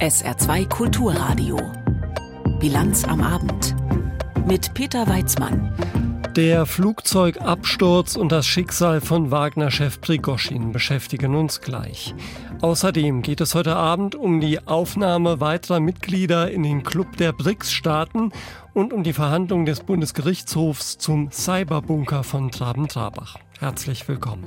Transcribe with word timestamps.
SR2 0.00 0.68
Kulturradio. 0.68 1.58
Bilanz 2.60 3.02
am 3.02 3.20
Abend. 3.20 3.74
Mit 4.46 4.72
Peter 4.72 5.08
Weizmann. 5.08 5.74
Der 6.36 6.66
Flugzeugabsturz 6.66 8.14
und 8.14 8.30
das 8.30 8.46
Schicksal 8.46 9.00
von 9.00 9.32
Wagner-Chef 9.32 10.00
Prigoschin 10.00 10.70
beschäftigen 10.70 11.34
uns 11.34 11.60
gleich. 11.60 12.14
Außerdem 12.60 13.22
geht 13.22 13.40
es 13.40 13.56
heute 13.56 13.74
Abend 13.74 14.14
um 14.14 14.40
die 14.40 14.64
Aufnahme 14.68 15.40
weiterer 15.40 15.80
Mitglieder 15.80 16.48
in 16.48 16.62
den 16.62 16.84
Club 16.84 17.16
der 17.16 17.32
BRICS-Staaten 17.32 18.30
und 18.72 18.92
um 18.92 19.02
die 19.02 19.12
Verhandlungen 19.12 19.66
des 19.66 19.80
Bundesgerichtshofs 19.80 20.98
zum 20.98 21.32
Cyberbunker 21.32 22.22
von 22.22 22.52
Traben-Trabach. 22.52 23.36
Herzlich 23.58 24.06
willkommen. 24.06 24.44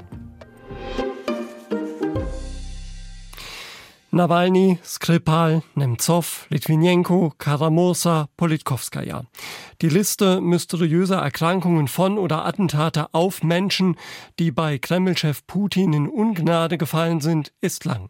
Nawalny, 4.13 4.77
Skripal, 4.83 5.63
Nemtsov, 5.73 6.45
Litvinenko, 6.49 7.31
Karamosa, 7.37 8.27
Politkovskaya. 8.35 9.23
Die 9.81 9.87
Liste 9.87 10.41
mysteriöser 10.41 11.19
Erkrankungen 11.19 11.87
von 11.87 12.17
oder 12.17 12.45
Attentate 12.45 13.13
auf 13.13 13.41
Menschen, 13.41 13.95
die 14.37 14.51
bei 14.51 14.79
Kremlchef 14.79 15.47
Putin 15.47 15.93
in 15.93 16.09
Ungnade 16.09 16.77
gefallen 16.77 17.21
sind, 17.21 17.53
ist 17.61 17.85
lang. 17.85 18.09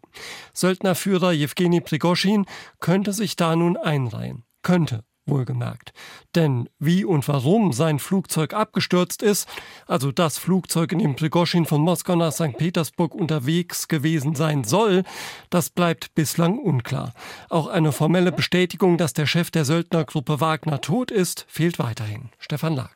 Söldnerführer 0.54 1.34
Jewgeni 1.34 1.82
Prigoschin 1.82 2.48
könnte 2.80 3.14
sich 3.14 3.36
da 3.36 3.56
nun 3.56 3.78
einreihen. 3.78 4.44
Könnte 4.64 5.04
wohlgemerkt. 5.26 5.94
Denn 6.36 6.70
wie 6.80 7.06
und 7.06 7.28
warum 7.28 7.74
sein 7.74 8.00
Flugzeug 8.00 8.54
abgestürzt 8.54 9.22
ist, 9.22 9.48
also 9.88 10.12
das 10.12 10.38
Flugzeug, 10.38 10.92
in 10.92 11.00
dem 11.00 11.16
Prigoschin 11.16 11.66
von 11.66 11.82
Moskau 11.82 12.16
nach 12.16 12.32
St. 12.32 12.58
Petersburg 12.58 13.16
unterwegs 13.16 13.88
gewesen 13.88 14.36
sein 14.36 14.64
soll, 14.64 15.04
das 15.50 15.70
bleibt 15.70 16.14
bislang 16.16 16.58
unklar. 16.58 17.14
Auch 17.50 17.68
eine 17.68 17.92
formelle 17.92 18.32
Bestätigung, 18.32 18.98
dass 18.98 19.14
der 19.14 19.26
Chef 19.26 19.52
der 19.52 19.66
Söldnergruppe 19.66 20.42
Wagner 20.42 20.82
tot 20.82 21.12
ist, 21.12 21.46
fehlt 21.48 21.80
weiterhin. 21.80 22.30
Stefan 22.40 22.76
Lag. 22.76 22.94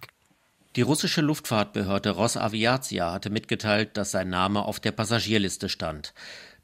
Die 0.76 0.82
russische 0.82 1.22
Luftfahrtbehörde 1.22 2.10
Rosaviatia 2.10 3.14
hatte 3.14 3.30
mitgeteilt, 3.30 3.96
dass 3.96 4.12
sein 4.12 4.30
Name 4.30 4.66
auf 4.66 4.82
der 4.82 4.92
Passagierliste 4.92 5.70
stand. 5.70 6.14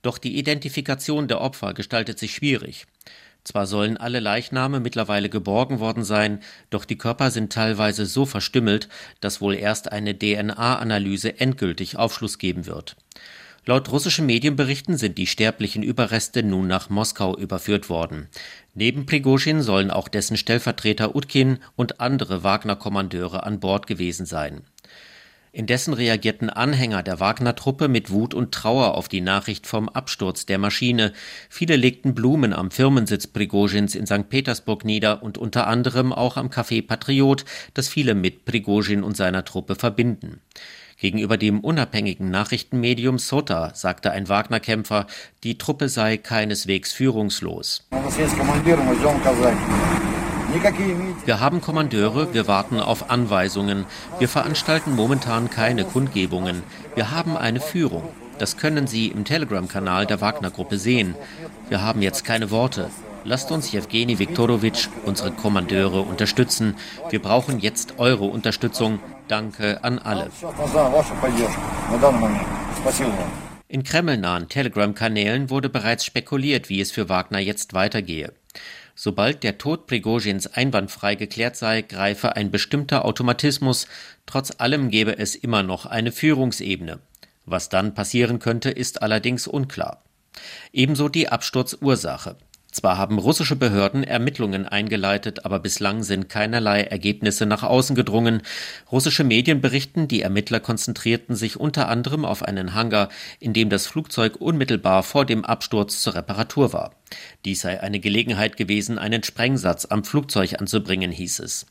Doch 0.01 0.17
die 0.17 0.37
Identifikation 0.37 1.29
der 1.29 1.39
Opfer 1.39 1.73
gestaltet 1.73 2.19
sich 2.19 2.35
schwierig. 2.35 2.87
Zwar 3.43 3.65
sollen 3.65 3.97
alle 3.97 4.19
Leichname 4.19 4.79
mittlerweile 4.79 5.29
geborgen 5.29 5.79
worden 5.79 6.03
sein, 6.03 6.41
doch 6.69 6.85
die 6.85 6.97
Körper 6.97 7.31
sind 7.31 7.51
teilweise 7.51 8.05
so 8.05 8.25
verstümmelt, 8.25 8.87
dass 9.19 9.41
wohl 9.41 9.55
erst 9.55 9.91
eine 9.91 10.17
DNA-Analyse 10.17 11.39
endgültig 11.39 11.97
Aufschluss 11.97 12.37
geben 12.37 12.67
wird. 12.67 12.95
Laut 13.65 13.91
russischen 13.91 14.25
Medienberichten 14.25 14.97
sind 14.97 15.19
die 15.19 15.27
sterblichen 15.27 15.83
Überreste 15.83 16.41
nun 16.41 16.65
nach 16.65 16.89
Moskau 16.89 17.37
überführt 17.37 17.89
worden. 17.89 18.27
Neben 18.73 19.05
Prigozhin 19.05 19.61
sollen 19.61 19.91
auch 19.91 20.07
dessen 20.07 20.35
Stellvertreter 20.35 21.15
Utkin 21.15 21.59
und 21.75 21.99
andere 21.99 22.43
Wagner-Kommandeure 22.43 23.43
an 23.43 23.59
Bord 23.59 23.85
gewesen 23.85 24.25
sein. 24.25 24.61
Indessen 25.53 25.93
reagierten 25.93 26.49
Anhänger 26.49 27.03
der 27.03 27.19
Wagner-Truppe 27.19 27.89
mit 27.89 28.09
Wut 28.09 28.33
und 28.33 28.53
Trauer 28.53 28.95
auf 28.95 29.09
die 29.09 29.19
Nachricht 29.19 29.67
vom 29.67 29.89
Absturz 29.89 30.45
der 30.45 30.57
Maschine. 30.57 31.11
Viele 31.49 31.75
legten 31.75 32.15
Blumen 32.15 32.53
am 32.53 32.71
Firmensitz 32.71 33.27
Prigozhins 33.27 33.93
in 33.93 34.07
St. 34.07 34.29
Petersburg 34.29 34.85
nieder 34.85 35.21
und 35.23 35.37
unter 35.37 35.67
anderem 35.67 36.13
auch 36.13 36.37
am 36.37 36.47
Café 36.47 36.85
Patriot, 36.85 37.43
das 37.73 37.89
viele 37.89 38.15
mit 38.15 38.45
Prigozhin 38.45 39.03
und 39.03 39.17
seiner 39.17 39.43
Truppe 39.43 39.75
verbinden. 39.75 40.39
Gegenüber 40.97 41.35
dem 41.35 41.59
unabhängigen 41.59 42.29
Nachrichtenmedium 42.29 43.17
Sota 43.17 43.73
sagte 43.73 44.11
ein 44.11 44.29
Wagner-Kämpfer, 44.29 45.07
die 45.43 45.57
Truppe 45.57 45.89
sei 45.89 46.15
keineswegs 46.15 46.93
führungslos. 46.93 47.89
Wir 51.25 51.39
haben 51.39 51.61
Kommandeure, 51.61 52.33
wir 52.33 52.47
warten 52.47 52.79
auf 52.79 53.09
Anweisungen. 53.09 53.85
Wir 54.19 54.27
veranstalten 54.27 54.95
momentan 54.95 55.49
keine 55.49 55.85
Kundgebungen. 55.85 56.63
Wir 56.95 57.11
haben 57.11 57.37
eine 57.37 57.61
Führung. 57.61 58.03
Das 58.37 58.57
können 58.57 58.87
Sie 58.87 59.07
im 59.07 59.23
Telegram-Kanal 59.23 60.07
der 60.07 60.19
Wagner-Gruppe 60.19 60.77
sehen. 60.77 61.15
Wir 61.69 61.81
haben 61.81 62.01
jetzt 62.01 62.25
keine 62.25 62.51
Worte. 62.51 62.89
Lasst 63.23 63.51
uns 63.51 63.71
Jewgeni 63.71 64.19
Viktorowitsch, 64.19 64.87
unsere 65.05 65.31
Kommandeure, 65.31 66.01
unterstützen. 66.01 66.75
Wir 67.09 67.21
brauchen 67.21 67.59
jetzt 67.59 67.99
eure 67.99 68.25
Unterstützung. 68.25 68.99
Danke 69.27 69.83
an 69.83 69.99
alle. 69.99 70.29
In 73.67 73.83
kremlnahen 73.83 74.49
Telegram-Kanälen 74.49 75.49
wurde 75.49 75.69
bereits 75.69 76.03
spekuliert, 76.03 76.67
wie 76.67 76.81
es 76.81 76.91
für 76.91 77.07
Wagner 77.07 77.39
jetzt 77.39 77.73
weitergehe. 77.73 78.33
Sobald 78.95 79.43
der 79.43 79.57
Tod 79.57 79.87
Prigozhins 79.87 80.47
einwandfrei 80.47 81.15
geklärt 81.15 81.55
sei, 81.55 81.81
greife 81.81 82.35
ein 82.35 82.51
bestimmter 82.51 83.05
Automatismus, 83.05 83.87
trotz 84.25 84.53
allem 84.57 84.89
gebe 84.89 85.17
es 85.17 85.35
immer 85.35 85.63
noch 85.63 85.85
eine 85.85 86.11
Führungsebene. 86.11 86.99
Was 87.45 87.69
dann 87.69 87.93
passieren 87.93 88.39
könnte, 88.39 88.69
ist 88.69 89.01
allerdings 89.01 89.47
unklar. 89.47 90.03
Ebenso 90.71 91.09
die 91.09 91.29
Absturzursache. 91.29 92.37
Zwar 92.71 92.97
haben 92.97 93.19
russische 93.19 93.57
Behörden 93.57 94.05
Ermittlungen 94.05 94.65
eingeleitet, 94.65 95.45
aber 95.45 95.59
bislang 95.59 96.03
sind 96.03 96.29
keinerlei 96.29 96.83
Ergebnisse 96.83 97.45
nach 97.45 97.63
außen 97.63 97.97
gedrungen. 97.97 98.41
Russische 98.89 99.25
Medien 99.25 99.59
berichten, 99.59 100.07
die 100.07 100.21
Ermittler 100.21 100.61
konzentrierten 100.61 101.35
sich 101.35 101.59
unter 101.59 101.89
anderem 101.89 102.23
auf 102.23 102.43
einen 102.43 102.73
Hangar, 102.73 103.09
in 103.41 103.51
dem 103.51 103.69
das 103.69 103.87
Flugzeug 103.87 104.37
unmittelbar 104.39 105.03
vor 105.03 105.25
dem 105.25 105.43
Absturz 105.43 106.01
zur 106.01 106.15
Reparatur 106.15 106.71
war. 106.71 106.95
Dies 107.43 107.59
sei 107.59 107.81
eine 107.81 107.99
Gelegenheit 107.99 108.55
gewesen, 108.55 108.97
einen 108.97 109.23
Sprengsatz 109.23 109.85
am 109.85 110.05
Flugzeug 110.05 110.59
anzubringen, 110.59 111.11
hieß 111.11 111.39
es. 111.39 111.65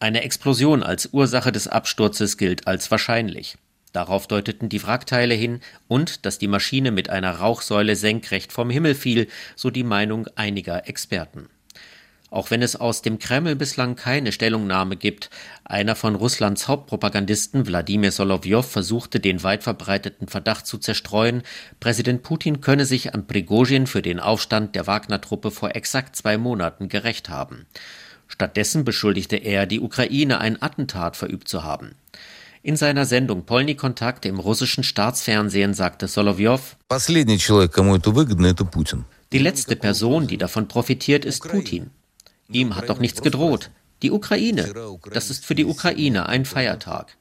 Eine 0.00 0.22
Explosion 0.22 0.82
als 0.82 1.10
Ursache 1.12 1.52
des 1.52 1.68
Absturzes 1.68 2.38
gilt 2.38 2.66
als 2.66 2.90
wahrscheinlich. 2.90 3.58
Darauf 3.92 4.26
deuteten 4.26 4.68
die 4.68 4.82
Wrackteile 4.82 5.34
hin 5.34 5.60
und 5.86 6.26
dass 6.26 6.38
die 6.38 6.48
Maschine 6.48 6.90
mit 6.90 7.10
einer 7.10 7.32
Rauchsäule 7.32 7.96
senkrecht 7.96 8.52
vom 8.52 8.70
Himmel 8.70 8.94
fiel, 8.94 9.28
so 9.56 9.70
die 9.70 9.84
Meinung 9.84 10.26
einiger 10.36 10.88
Experten. 10.88 11.48
Auch 12.30 12.50
wenn 12.50 12.60
es 12.60 12.76
aus 12.76 13.00
dem 13.00 13.18
Kreml 13.18 13.56
bislang 13.56 13.96
keine 13.96 14.32
Stellungnahme 14.32 14.96
gibt, 14.96 15.30
einer 15.64 15.96
von 15.96 16.14
Russlands 16.14 16.68
Hauptpropagandisten 16.68 17.66
Wladimir 17.66 18.12
Solowjow 18.12 18.62
versuchte 18.62 19.18
den 19.18 19.42
weit 19.42 19.62
verbreiteten 19.62 20.28
Verdacht 20.28 20.66
zu 20.66 20.76
zerstreuen, 20.76 21.42
Präsident 21.80 22.22
Putin 22.22 22.60
könne 22.60 22.84
sich 22.84 23.14
an 23.14 23.26
Prigozhin 23.26 23.86
für 23.86 24.02
den 24.02 24.20
Aufstand 24.20 24.74
der 24.74 24.86
Wagner-Truppe 24.86 25.50
vor 25.50 25.74
exakt 25.74 26.16
zwei 26.16 26.36
Monaten 26.36 26.90
gerecht 26.90 27.30
haben. 27.30 27.64
Stattdessen 28.26 28.84
beschuldigte 28.84 29.36
er 29.36 29.64
die 29.64 29.80
Ukraine, 29.80 30.38
ein 30.38 30.60
Attentat 30.60 31.16
verübt 31.16 31.48
zu 31.48 31.64
haben. 31.64 31.94
In 32.62 32.76
seiner 32.76 33.04
Sendung 33.04 33.44
Polny 33.44 33.74
Kontakt 33.74 34.26
im 34.26 34.38
russischen 34.38 34.84
Staatsfernsehen 34.84 35.74
sagte 35.74 36.08
Solowjow, 36.08 36.60
die 39.32 39.38
letzte 39.38 39.76
Person, 39.76 40.26
die 40.26 40.38
davon 40.38 40.68
profitiert, 40.68 41.24
ist 41.24 41.42
Putin. 41.46 41.90
Ihm 42.50 42.76
hat 42.76 42.88
doch 42.88 42.98
nichts 42.98 43.22
gedroht. 43.22 43.70
Die 44.02 44.10
Ukraine. 44.10 44.72
Das 45.12 45.30
ist 45.30 45.44
für 45.44 45.54
die 45.54 45.64
Ukraine 45.64 46.28
ein 46.28 46.44
Feiertag. 46.44 47.16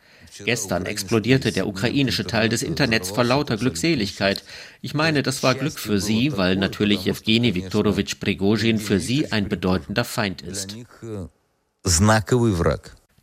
Gestern 0.45 0.85
explodierte 0.85 1.51
der 1.51 1.67
ukrainische 1.67 2.25
Teil 2.25 2.49
des 2.49 2.61
Internets 2.61 3.09
vor 3.09 3.23
lauter 3.23 3.57
Glückseligkeit. 3.57 4.43
Ich 4.81 4.93
meine, 4.93 5.23
das 5.23 5.41
war 5.41 5.55
Glück 5.55 5.79
für 5.79 5.99
sie, 5.99 6.37
weil 6.37 6.55
natürlich 6.55 7.05
Jewgeni 7.05 7.55
Viktorowitsch 7.55 8.19
Prigozhin 8.19 8.79
für 8.79 8.99
sie 8.99 9.31
ein 9.31 9.49
bedeutender 9.49 10.03
Feind 10.03 10.41
ist. 10.41 10.75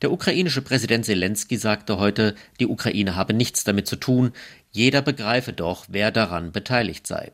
Der 0.05 0.13
ukrainische 0.13 0.61
Präsident 0.61 1.07
Zelensky 1.07 1.57
sagte 1.57 1.99
heute, 1.99 2.35
die 2.61 2.67
Ukraine 2.67 3.17
habe 3.17 3.33
nichts 3.33 3.65
damit 3.65 3.87
zu 3.87 3.97
tun, 3.97 4.33
jeder 4.71 5.01
begreife 5.01 5.55
doch, 5.55 5.87
wer 5.89 6.11
daran 6.11 6.53
beteiligt 6.53 7.07
sei. 7.07 7.33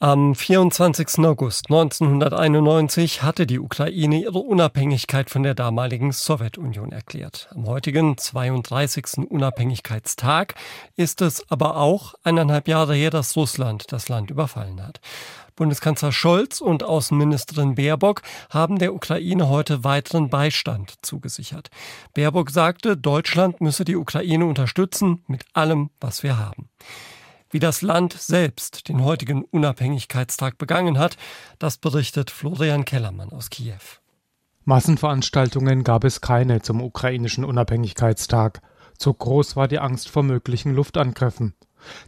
Am 0.00 0.34
24. 0.34 1.20
August 1.20 1.66
1991 1.70 3.22
hatte 3.22 3.46
die 3.46 3.60
Ukraine 3.60 4.20
ihre 4.20 4.40
Unabhängigkeit 4.40 5.30
von 5.30 5.44
der 5.44 5.54
damaligen 5.54 6.10
Sowjetunion 6.10 6.90
erklärt. 6.90 7.48
Am 7.54 7.68
heutigen 7.68 8.18
32. 8.18 9.18
Unabhängigkeitstag 9.28 10.56
ist 10.96 11.22
es 11.22 11.48
aber 11.52 11.76
auch 11.76 12.14
eineinhalb 12.24 12.66
Jahre 12.66 12.96
her, 12.96 13.10
dass 13.10 13.36
Russland 13.36 13.92
das 13.92 14.08
Land 14.08 14.32
überfallen 14.32 14.84
hat. 14.84 15.00
Bundeskanzler 15.62 16.10
Scholz 16.10 16.60
und 16.60 16.82
Außenministerin 16.82 17.76
Baerbock 17.76 18.22
haben 18.50 18.80
der 18.80 18.92
Ukraine 18.92 19.48
heute 19.48 19.84
weiteren 19.84 20.28
Beistand 20.28 20.94
zugesichert. 21.02 21.70
Baerbock 22.14 22.50
sagte, 22.50 22.96
Deutschland 22.96 23.60
müsse 23.60 23.84
die 23.84 23.94
Ukraine 23.94 24.44
unterstützen 24.44 25.22
mit 25.28 25.44
allem, 25.52 25.90
was 26.00 26.24
wir 26.24 26.36
haben. 26.36 26.68
Wie 27.48 27.60
das 27.60 27.80
Land 27.80 28.14
selbst 28.14 28.88
den 28.88 29.04
heutigen 29.04 29.44
Unabhängigkeitstag 29.44 30.58
begangen 30.58 30.98
hat, 30.98 31.16
das 31.60 31.78
berichtet 31.78 32.32
Florian 32.32 32.84
Kellermann 32.84 33.30
aus 33.30 33.48
Kiew. 33.48 34.00
Massenveranstaltungen 34.64 35.84
gab 35.84 36.02
es 36.02 36.20
keine 36.20 36.60
zum 36.62 36.82
ukrainischen 36.82 37.44
Unabhängigkeitstag. 37.44 38.62
Zu 38.98 39.14
groß 39.14 39.54
war 39.54 39.68
die 39.68 39.78
Angst 39.78 40.08
vor 40.08 40.24
möglichen 40.24 40.74
Luftangriffen. 40.74 41.54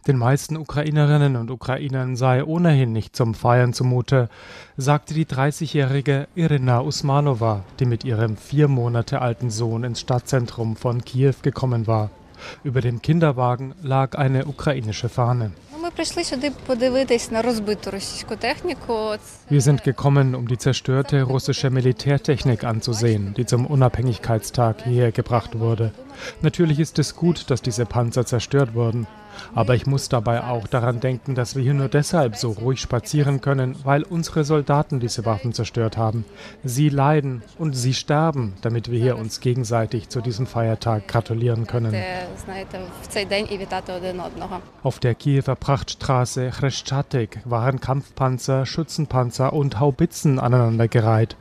Den 0.07 0.17
meisten 0.17 0.57
Ukrainerinnen 0.57 1.35
und 1.35 1.51
Ukrainern 1.51 2.15
sei 2.15 2.43
ohnehin 2.43 2.91
nicht 2.93 3.15
zum 3.15 3.33
Feiern 3.33 3.73
zumute, 3.73 4.29
sagte 4.77 5.13
die 5.13 5.25
30-jährige 5.25 6.27
Irina 6.35 6.81
Usmanova, 6.81 7.63
die 7.79 7.85
mit 7.85 8.03
ihrem 8.03 8.37
vier 8.37 8.67
Monate 8.67 9.21
alten 9.21 9.49
Sohn 9.49 9.83
ins 9.83 10.01
Stadtzentrum 10.01 10.75
von 10.75 11.03
Kiew 11.03 11.35
gekommen 11.41 11.87
war. 11.87 12.09
Über 12.63 12.81
dem 12.81 13.01
Kinderwagen 13.01 13.73
lag 13.81 14.15
eine 14.17 14.45
ukrainische 14.45 15.09
Fahne. 15.09 15.51
Wir 19.49 19.61
sind 19.61 19.83
gekommen, 19.83 20.35
um 20.35 20.47
die 20.47 20.57
zerstörte 20.57 21.23
russische 21.23 21.69
Militärtechnik 21.69 22.63
anzusehen, 22.63 23.33
die 23.35 23.45
zum 23.45 23.65
Unabhängigkeitstag 23.65 24.83
hierher 24.83 25.11
gebracht 25.11 25.59
wurde. 25.59 25.91
Natürlich 26.41 26.79
ist 26.79 26.99
es 26.99 27.15
gut, 27.15 27.49
dass 27.49 27.61
diese 27.61 27.85
Panzer 27.85 28.25
zerstört 28.25 28.73
wurden. 28.73 29.07
Aber 29.53 29.75
ich 29.75 29.85
muss 29.85 30.09
dabei 30.09 30.43
auch 30.43 30.67
daran 30.67 30.99
denken, 30.99 31.35
dass 31.35 31.55
wir 31.55 31.63
hier 31.63 31.73
nur 31.73 31.89
deshalb 31.89 32.35
so 32.35 32.51
ruhig 32.51 32.79
spazieren 32.81 33.41
können, 33.41 33.75
weil 33.83 34.03
unsere 34.03 34.43
Soldaten 34.43 34.99
diese 34.99 35.25
Waffen 35.25 35.53
zerstört 35.53 35.97
haben. 35.97 36.25
Sie 36.63 36.89
leiden 36.89 37.43
und 37.57 37.73
sie 37.73 37.93
sterben, 37.93 38.53
damit 38.61 38.89
wir 38.89 38.99
hier 38.99 39.17
uns 39.17 39.39
gegenseitig 39.39 40.09
zu 40.09 40.21
diesem 40.21 40.47
Feiertag 40.47 41.07
gratulieren 41.07 41.67
können. 41.67 41.95
Auf 44.83 44.99
der 44.99 45.15
Kiewer 45.15 45.55
Prachtstraße 45.55 46.49
Chreszchatyk 46.49 47.39
waren 47.45 47.79
Kampfpanzer, 47.79 48.65
Schützenpanzer 48.65 49.53
und 49.53 49.79
Haubitzen 49.79 50.39
aneinandergereiht. 50.39 51.35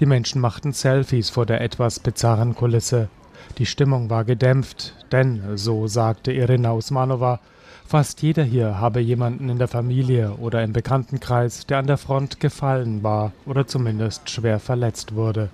Die 0.00 0.06
Menschen 0.06 0.40
machten 0.40 0.72
Selfies 0.72 1.30
vor 1.30 1.46
der 1.46 1.60
etwas 1.60 1.98
bizarren 1.98 2.54
Kulisse. 2.54 3.08
Die 3.58 3.66
Stimmung 3.66 4.10
war 4.10 4.24
gedämpft, 4.24 4.94
denn, 5.12 5.56
so 5.56 5.86
sagte 5.86 6.32
Irina 6.32 6.72
Usmanova, 6.72 7.40
fast 7.86 8.22
jeder 8.22 8.42
hier 8.42 8.78
habe 8.80 9.00
jemanden 9.00 9.48
in 9.48 9.58
der 9.58 9.68
Familie 9.68 10.32
oder 10.32 10.62
im 10.62 10.72
Bekanntenkreis, 10.72 11.66
der 11.66 11.78
an 11.78 11.86
der 11.86 11.98
Front 11.98 12.40
gefallen 12.40 13.02
war 13.02 13.32
oder 13.46 13.66
zumindest 13.66 14.30
schwer 14.30 14.58
verletzt 14.58 15.14
wurde. 15.14 15.50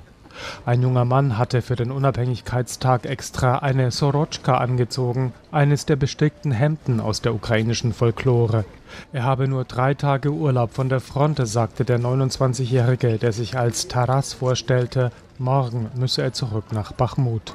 Ein 0.65 0.83
junger 0.83 1.05
Mann 1.05 1.39
hatte 1.39 1.63
für 1.63 1.77
den 1.77 1.91
Unabhängigkeitstag 1.91 3.07
extra 3.07 3.59
eine 3.59 3.91
Sorotschka 3.91 4.59
angezogen, 4.59 5.33
eines 5.51 5.87
der 5.87 5.97
bestickten 5.97 6.53
Hemden 6.53 7.01
aus 7.01 7.21
der 7.21 7.35
ukrainischen 7.35 7.93
Folklore. 7.93 8.65
Er 9.13 9.25
habe 9.25 9.49
nur 9.49 9.65
drei 9.65 9.95
Tage 9.95 10.31
Urlaub 10.31 10.73
von 10.73 10.89
der 10.89 11.01
Front, 11.01 11.41
sagte 11.47 11.85
der 11.85 11.99
29-Jährige, 12.01 13.19
der 13.19 13.33
sich 13.33 13.59
als 13.59 13.89
Taras 13.89 14.33
vorstellte. 14.33 15.11
Morgen 15.39 15.91
müsse 15.95 16.23
er 16.23 16.33
zurück 16.33 16.73
nach 16.73 16.93
Bachmut. 16.93 17.55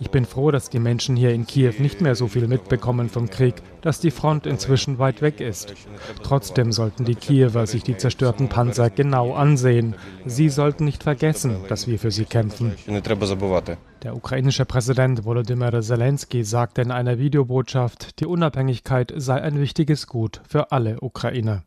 Ich 0.00 0.10
bin 0.10 0.24
froh, 0.24 0.50
dass 0.50 0.70
die 0.70 0.78
Menschen 0.78 1.16
hier 1.16 1.30
in 1.30 1.46
Kiew 1.46 1.74
nicht 1.78 2.00
mehr 2.00 2.14
so 2.14 2.28
viel 2.28 2.46
mitbekommen 2.46 3.08
vom 3.08 3.30
Krieg, 3.30 3.54
dass 3.80 4.00
die 4.00 4.10
Front 4.10 4.46
inzwischen 4.46 4.98
weit 4.98 5.22
weg 5.22 5.40
ist. 5.40 5.74
Trotzdem 6.22 6.72
sollten 6.72 7.04
die 7.04 7.14
Kiewer 7.14 7.66
sich 7.66 7.82
die 7.82 7.96
zerstörten 7.96 8.48
Panzer 8.48 8.90
genau 8.90 9.34
ansehen. 9.34 9.94
Sie 10.24 10.48
sollten 10.48 10.84
nicht 10.84 11.02
vergessen, 11.02 11.56
dass 11.68 11.86
wir 11.86 11.98
für 11.98 12.10
sie 12.10 12.24
kämpfen. 12.24 12.74
Der 14.02 14.16
ukrainische 14.16 14.64
Präsident 14.64 15.24
Volodymyr 15.24 15.80
Zelensky 15.80 16.44
sagte 16.44 16.82
in 16.82 16.90
einer 16.90 17.18
Videobotschaft, 17.18 18.20
die 18.20 18.26
Unabhängigkeit 18.26 19.12
sei 19.16 19.40
ein 19.40 19.60
wichtiges 19.60 20.06
Gut 20.06 20.40
für 20.48 20.72
alle 20.72 21.00
Ukrainer. 21.00 21.62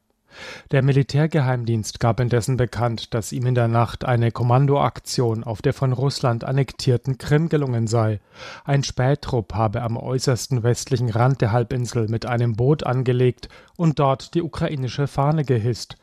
Der 0.72 0.82
Militärgeheimdienst 0.82 2.00
gab 2.00 2.20
indessen 2.20 2.58
bekannt, 2.58 3.14
dass 3.14 3.32
ihm 3.32 3.46
in 3.46 3.56
der 3.56 3.68
Nacht 3.68 4.06
eine 4.06 4.32
Kommandoaktion 4.32 5.44
auf 5.44 5.62
der 5.62 5.74
von 5.74 5.94
Russland 5.94 6.44
annektierten 6.44 7.18
Krim 7.18 7.50
gelungen 7.50 7.88
sei. 7.88 8.20
Ein 8.64 8.84
Spähtrupp 8.84 9.54
habe 9.54 9.82
am 9.82 9.98
äußersten 9.98 10.64
westlichen 10.64 11.10
Rand 11.10 11.42
der 11.42 11.52
Halbinsel 11.52 12.08
mit 12.08 12.26
einem 12.26 12.54
Boot 12.54 12.84
angelegt 12.84 13.50
und 13.78 14.00
dort 14.00 14.34
die 14.34 14.42
ukrainische 14.42 15.08
Fahne 15.08 15.44
gehisst. 15.46 15.98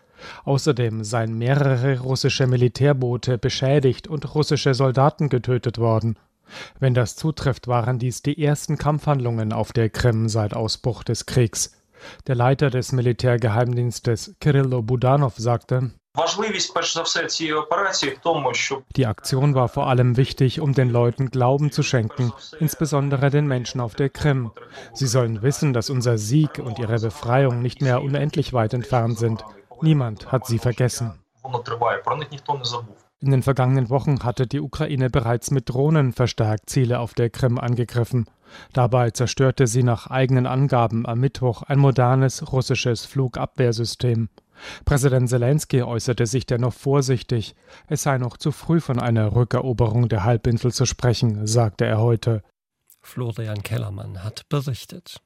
Außerdem 0.44 1.04
seien 1.04 1.36
mehrere 1.36 2.00
russische 2.00 2.46
Militärboote 2.46 3.38
beschädigt 3.38 4.06
und 4.06 4.34
russische 4.34 4.74
Soldaten 4.74 5.28
getötet 5.28 5.78
worden. 5.78 6.16
Wenn 6.78 6.94
das 6.94 7.16
zutrifft, 7.16 7.66
waren 7.66 7.98
dies 7.98 8.22
die 8.22 8.42
ersten 8.42 8.76
Kampfhandlungen 8.76 9.52
auf 9.52 9.72
der 9.72 9.88
Krim 9.88 10.28
seit 10.28 10.54
Ausbruch 10.54 11.02
des 11.02 11.26
Kriegs. 11.26 11.81
Der 12.26 12.34
Leiter 12.34 12.70
des 12.70 12.92
Militärgeheimdienstes 12.92 14.34
Kirillo 14.40 14.82
Budanov 14.82 15.34
sagte, 15.36 15.92
die 18.96 19.06
Aktion 19.06 19.54
war 19.54 19.68
vor 19.68 19.86
allem 19.86 20.16
wichtig, 20.18 20.60
um 20.60 20.74
den 20.74 20.90
Leuten 20.90 21.30
Glauben 21.30 21.72
zu 21.72 21.82
schenken, 21.82 22.32
insbesondere 22.60 23.30
den 23.30 23.46
Menschen 23.46 23.80
auf 23.80 23.94
der 23.94 24.10
Krim. 24.10 24.52
Sie 24.92 25.06
sollen 25.06 25.40
wissen, 25.40 25.72
dass 25.72 25.88
unser 25.88 26.18
Sieg 26.18 26.58
und 26.58 26.78
ihre 26.78 26.98
Befreiung 26.98 27.62
nicht 27.62 27.80
mehr 27.80 28.02
unendlich 28.02 28.52
weit 28.52 28.74
entfernt 28.74 29.18
sind. 29.18 29.42
Niemand 29.80 30.30
hat 30.30 30.46
sie 30.46 30.58
vergessen. 30.58 31.18
In 33.20 33.30
den 33.30 33.42
vergangenen 33.42 33.88
Wochen 33.88 34.22
hatte 34.22 34.46
die 34.46 34.60
Ukraine 34.60 35.08
bereits 35.08 35.50
mit 35.50 35.70
Drohnen 35.70 36.12
verstärkt 36.12 36.68
Ziele 36.68 36.98
auf 36.98 37.14
der 37.14 37.30
Krim 37.30 37.58
angegriffen. 37.58 38.26
Dabei 38.72 39.10
zerstörte 39.10 39.66
sie 39.66 39.82
nach 39.82 40.08
eigenen 40.08 40.46
Angaben 40.46 41.06
am 41.06 41.20
Mittwoch 41.20 41.62
ein 41.62 41.78
modernes 41.78 42.52
russisches 42.52 43.04
Flugabwehrsystem. 43.06 44.28
Präsident 44.84 45.28
Zelensky 45.28 45.82
äußerte 45.82 46.26
sich 46.26 46.46
dennoch 46.46 46.74
vorsichtig. 46.74 47.54
Es 47.88 48.02
sei 48.02 48.18
noch 48.18 48.36
zu 48.36 48.52
früh 48.52 48.80
von 48.80 49.00
einer 49.00 49.34
Rückeroberung 49.34 50.08
der 50.08 50.24
Halbinsel 50.24 50.72
zu 50.72 50.86
sprechen, 50.86 51.46
sagte 51.46 51.84
er 51.84 51.98
heute. 51.98 52.42
Florian 53.00 53.62
Kellermann 53.62 54.22
hat 54.22 54.48
berichtet. 54.48 55.20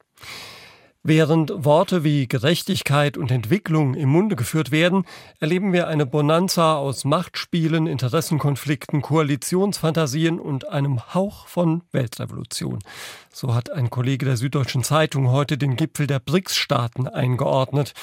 Während 1.08 1.52
Worte 1.64 2.02
wie 2.02 2.26
Gerechtigkeit 2.26 3.16
und 3.16 3.30
Entwicklung 3.30 3.94
im 3.94 4.08
Munde 4.08 4.34
geführt 4.34 4.72
werden, 4.72 5.04
erleben 5.38 5.72
wir 5.72 5.86
eine 5.86 6.04
Bonanza 6.04 6.74
aus 6.74 7.04
Machtspielen, 7.04 7.86
Interessenkonflikten, 7.86 9.02
Koalitionsfantasien 9.02 10.40
und 10.40 10.66
einem 10.66 11.14
Hauch 11.14 11.46
von 11.46 11.84
Weltrevolution. 11.92 12.80
So 13.30 13.54
hat 13.54 13.70
ein 13.70 13.88
Kollege 13.88 14.26
der 14.26 14.36
Süddeutschen 14.36 14.82
Zeitung 14.82 15.30
heute 15.30 15.56
den 15.56 15.76
Gipfel 15.76 16.08
der 16.08 16.18
BRICS-Staaten 16.18 17.06
eingeordnet. 17.06 17.94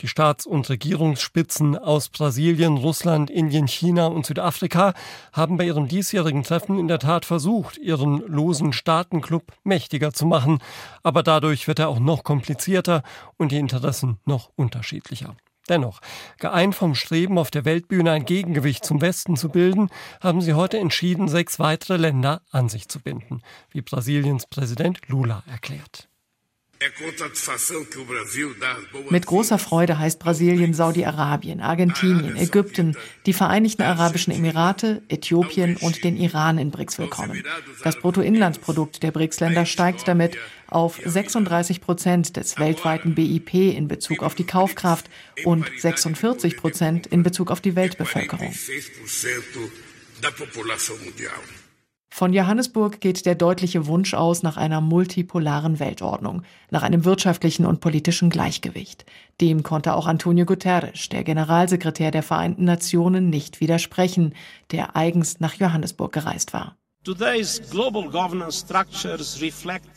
Die 0.00 0.08
Staats- 0.08 0.46
und 0.46 0.68
Regierungsspitzen 0.68 1.76
aus 1.76 2.08
Brasilien, 2.08 2.76
Russland, 2.76 3.30
Indien, 3.30 3.66
China 3.66 4.06
und 4.06 4.26
Südafrika 4.26 4.94
haben 5.32 5.56
bei 5.56 5.64
ihrem 5.64 5.88
diesjährigen 5.88 6.44
Treffen 6.44 6.78
in 6.78 6.86
der 6.86 7.00
Tat 7.00 7.24
versucht, 7.24 7.78
ihren 7.78 8.18
losen 8.28 8.72
Staatenclub 8.72 9.52
mächtiger 9.64 10.12
zu 10.12 10.24
machen. 10.24 10.60
Aber 11.02 11.24
dadurch 11.24 11.66
wird 11.66 11.80
er 11.80 11.88
auch 11.88 11.98
noch 11.98 12.22
komplizierter 12.22 13.02
und 13.38 13.50
die 13.50 13.58
Interessen 13.58 14.18
noch 14.24 14.50
unterschiedlicher. 14.54 15.34
Dennoch, 15.68 16.00
geeint 16.38 16.76
vom 16.76 16.94
Streben 16.94 17.36
auf 17.36 17.50
der 17.50 17.64
Weltbühne 17.64 18.12
ein 18.12 18.24
Gegengewicht 18.24 18.84
zum 18.84 19.00
Westen 19.00 19.36
zu 19.36 19.48
bilden, 19.48 19.90
haben 20.20 20.40
sie 20.40 20.54
heute 20.54 20.78
entschieden, 20.78 21.28
sechs 21.28 21.58
weitere 21.58 21.96
Länder 21.96 22.40
an 22.50 22.68
sich 22.68 22.88
zu 22.88 23.00
binden, 23.00 23.42
wie 23.70 23.82
Brasiliens 23.82 24.46
Präsident 24.46 25.00
Lula 25.08 25.42
erklärt. 25.50 26.07
Mit 29.10 29.26
großer 29.26 29.58
Freude 29.58 29.98
heißt 29.98 30.20
Brasilien 30.20 30.74
Saudi-Arabien, 30.74 31.60
Argentinien, 31.60 32.36
Ägypten, 32.36 32.96
die 33.26 33.32
Vereinigten 33.32 33.82
Arabischen 33.82 34.32
Emirate, 34.32 35.02
Äthiopien 35.08 35.76
und 35.76 36.04
den 36.04 36.16
Iran 36.16 36.56
in 36.58 36.70
BRICS 36.70 36.98
willkommen. 36.98 37.42
Das 37.82 37.96
Bruttoinlandsprodukt 37.96 39.02
der 39.02 39.10
BRICS-Länder 39.10 39.66
steigt 39.66 40.06
damit 40.06 40.36
auf 40.68 41.00
36 41.04 41.80
Prozent 41.80 42.36
des 42.36 42.58
weltweiten 42.58 43.16
BIP 43.16 43.54
in 43.54 43.88
Bezug 43.88 44.22
auf 44.22 44.36
die 44.36 44.46
Kaufkraft 44.46 45.10
und 45.44 45.68
46 45.78 46.56
Prozent 46.56 47.08
in 47.08 47.24
Bezug 47.24 47.50
auf 47.50 47.60
die 47.60 47.74
Weltbevölkerung. 47.74 48.54
Von 52.10 52.32
Johannesburg 52.32 53.00
geht 53.00 53.26
der 53.26 53.34
deutliche 53.34 53.86
Wunsch 53.86 54.14
aus 54.14 54.42
nach 54.42 54.56
einer 54.56 54.80
multipolaren 54.80 55.78
Weltordnung, 55.78 56.42
nach 56.70 56.82
einem 56.82 57.04
wirtschaftlichen 57.04 57.64
und 57.64 57.80
politischen 57.80 58.30
Gleichgewicht. 58.30 59.04
Dem 59.40 59.62
konnte 59.62 59.94
auch 59.94 60.06
Antonio 60.06 60.44
Guterres, 60.44 61.08
der 61.10 61.22
Generalsekretär 61.22 62.10
der 62.10 62.22
Vereinten 62.22 62.64
Nationen, 62.64 63.30
nicht 63.30 63.60
widersprechen, 63.60 64.34
der 64.72 64.96
eigens 64.96 65.38
nach 65.38 65.54
Johannesburg 65.54 66.12
gereist 66.12 66.52
war. 66.52 66.76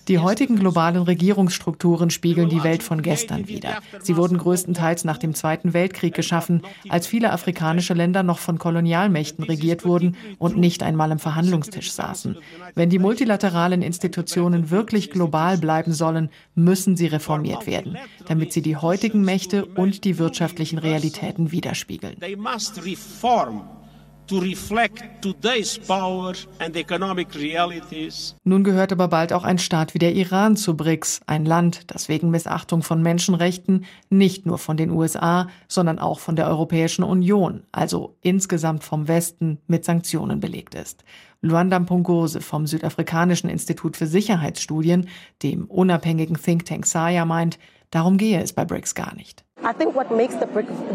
Die 0.08 0.20
heutigen 0.20 0.56
globalen 0.56 1.02
Regierungsstrukturen 1.02 2.10
spiegeln 2.10 2.48
die 2.48 2.64
Welt 2.64 2.84
von 2.84 3.02
gestern 3.02 3.50
wider. 3.50 3.80
Sie 4.02 4.16
wurden 4.16 4.38
größtenteils 4.38 5.04
nach 5.04 5.18
dem 5.18 5.36
Zweiten 5.36 5.74
Weltkrieg 5.74 6.14
geschaffen, 6.14 6.62
als 6.88 7.08
viele 7.08 7.34
afrikanische 7.34 7.94
Länder 7.94 8.24
noch 8.24 8.40
von 8.40 8.58
Kolonialmächten 8.58 9.44
regiert 9.44 9.84
wurden 9.84 10.16
und 10.38 10.58
nicht 10.58 10.84
einmal 10.84 11.12
am 11.12 11.20
Verhandlungstisch 11.20 11.92
saßen. 11.92 12.38
Wenn 12.76 12.90
die 12.90 13.00
multilateralen 13.00 13.82
Institutionen 13.82 14.70
wirklich 14.70 15.12
global 15.12 15.58
bleiben 15.58 15.92
sollen, 15.92 16.30
müssen 16.56 16.96
sie 16.96 17.08
reformiert 17.08 17.68
werden, 17.68 17.98
damit 18.28 18.54
sie 18.54 18.62
die 18.62 18.78
heutigen 18.78 19.22
Mächte 19.24 19.66
und 19.66 20.06
die 20.06 20.18
wirtschaftlichen 20.18 20.78
Realitäten 20.78 21.52
widerspiegeln 21.52 22.16
Nun 28.44 28.64
gehört 28.64 28.92
aber 28.92 29.08
bald 29.08 29.34
auch 29.34 29.44
ein 29.44 29.58
Staat 29.58 29.94
wie 29.94 30.00
der 30.00 30.14
Iran 30.14 30.56
zu 30.56 30.78
BRICS, 30.78 31.22
ein 31.28 31.46
Land, 31.46 31.92
das 31.92 32.10
wegen 32.10 32.30
Missachtung 32.30 32.82
von 32.84 33.02
Menschenrechten 33.02 33.86
nicht 34.10 34.46
nur 34.46 34.58
von 34.58 34.78
den 34.78 34.92
USA, 34.92 35.48
sondern 35.68 36.00
auch 36.00 36.20
von 36.20 36.36
der 36.36 36.48
Europäischen 36.48 37.04
Union, 37.04 37.64
also 37.72 38.18
insgesamt 38.22 38.84
vom 38.84 39.08
Westen, 39.08 39.60
mit 39.68 39.86
Sanktionen 39.86 40.40
belegt 40.40 40.76
ist. 40.76 41.04
Luanda 41.42 41.80
Mpongose 41.80 42.40
vom 42.40 42.68
Südafrikanischen 42.68 43.50
Institut 43.50 43.98
für 43.98 44.06
Sicherheitsstudien, 44.06 45.10
dem 45.42 45.66
unabhängigen 45.66 46.38
Think 46.38 46.66
Tank 46.66 46.86
SAYA, 46.86 47.26
meint, 47.26 47.58
darum 47.90 48.18
gehe 48.18 48.42
es 48.42 48.54
bei 48.54 48.64
BRICS 48.64 48.96
gar 48.96 49.16
nicht. 49.16 49.44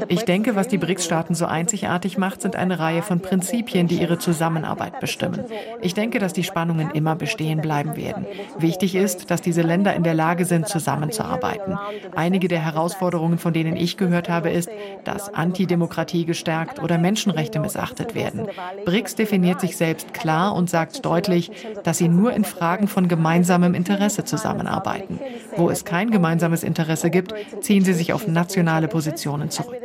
Ich 0.09 0.25
denke, 0.25 0.57
was 0.57 0.69
die 0.69 0.79
BRICS-Staaten 0.79 1.35
so 1.35 1.47
einzigartig 1.47 2.19
macht, 2.19 2.43
sind 2.43 2.57
eine 2.57 2.79
Reihe 2.79 3.03
von 3.03 3.21
Prinzipien, 3.21 3.87
die 3.87 4.01
ihre 4.01 4.19
Zusammenarbeit 4.19 4.99
bestimmen. 4.99 5.45
Ich 5.83 5.95
denke, 5.95 6.19
dass 6.19 6.33
die 6.33 6.43
Spannungen 6.43 6.91
immer 6.91 7.15
bestehen 7.15 7.61
bleiben 7.61 7.97
werden. 7.97 8.27
Wichtig 8.59 8.95
ist, 8.97 9.31
dass 9.31 9.41
diese 9.41 9.63
Länder 9.63 9.95
in 9.95 10.03
der 10.03 10.15
Lage 10.15 10.45
sind, 10.45 10.69
zusammenzuarbeiten. 10.69 11.79
Einige 12.15 12.49
der 12.49 12.59
Herausforderungen, 12.59 13.39
von 13.39 13.53
denen 13.53 13.77
ich 13.77 13.97
gehört 13.97 14.29
habe, 14.29 14.51
ist, 14.51 14.69
dass 15.05 15.33
Antidemokratie 15.33 16.25
gestärkt 16.25 16.83
oder 16.83 16.99
Menschenrechte 16.99 17.61
missachtet 17.61 18.15
werden. 18.15 18.49
BRICS 18.85 19.15
definiert 19.15 19.61
sich 19.61 19.77
selbst 19.77 20.13
klar 20.13 20.55
und 20.55 20.69
sagt 20.69 21.05
deutlich, 21.05 21.53
dass 21.85 21.99
sie 21.99 22.09
nur 22.09 22.33
in 22.33 22.45
Fragen 22.45 22.89
von 22.89 23.07
gemeinsamem 23.07 23.75
Interesse 23.75 24.25
zusammenarbeiten. 24.25 25.21
Wo 25.57 25.71
es 25.71 25.85
kein 25.85 26.11
gemeinsames 26.11 26.65
Interesse 26.65 27.11
gibt, 27.11 27.33
ziehen 27.61 27.85
sie 27.85 27.95
sich 27.95 28.13
auf 28.13 28.27
nationale 28.27 28.56
nationale 28.57 28.89
Positionen 28.89 29.51
zurück. 29.51 29.77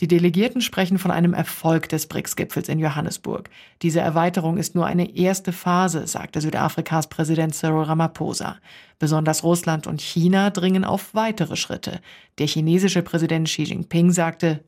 Die 0.00 0.08
Delegierten 0.08 0.62
sprechen 0.62 0.98
von 0.98 1.10
einem 1.10 1.34
Erfolg 1.34 1.90
des 1.90 2.06
BRICS-Gipfels 2.06 2.70
in 2.70 2.78
Johannesburg. 2.78 3.50
Diese 3.82 4.00
Erweiterung 4.00 4.56
ist 4.56 4.74
nur 4.74 4.86
eine 4.86 5.14
erste 5.14 5.52
Phase, 5.52 6.06
sagte 6.06 6.40
Südafrikas 6.40 7.08
Präsident 7.08 7.54
Cyril 7.54 7.82
Ramaphosa. 7.82 8.56
Besonders 8.98 9.44
Russland 9.44 9.86
und 9.86 10.00
China 10.00 10.48
dringen 10.48 10.84
auf 10.84 11.14
weitere 11.14 11.56
Schritte. 11.56 12.00
Der 12.38 12.46
chinesische 12.46 13.02
Präsident 13.02 13.46
Xi 13.46 13.64
Jinping 13.64 14.10
sagte, 14.10 14.64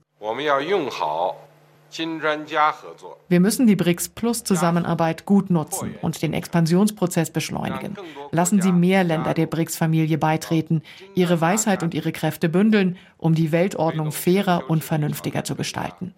wir 3.29 3.41
müssen 3.41 3.67
die 3.67 3.77
BRICS-Plus-Zusammenarbeit 3.77 5.27
gut 5.27 5.51
nutzen 5.51 5.95
und 6.01 6.23
den 6.23 6.33
Expansionsprozess 6.33 7.31
beschleunigen. 7.31 7.97
Lassen 8.31 8.63
Sie 8.63 8.73
mehr 8.73 9.05
Länder 9.05 9.35
der 9.35 9.47
BRICS-Familie 9.47 10.19
beitreten, 10.19 10.83
ihre 11.15 11.41
Weisheit 11.41 11.83
und 11.83 11.95
ihre 11.95 12.13
Kräfte 12.13 12.49
bündeln, 12.49 12.97
um 13.19 13.35
die 13.35 13.53
Weltordnung 13.53 14.13
fairer 14.13 14.69
und 14.69 14.83
vernünftiger 14.83 15.45
zu 15.45 15.55
gestalten. 15.55 16.15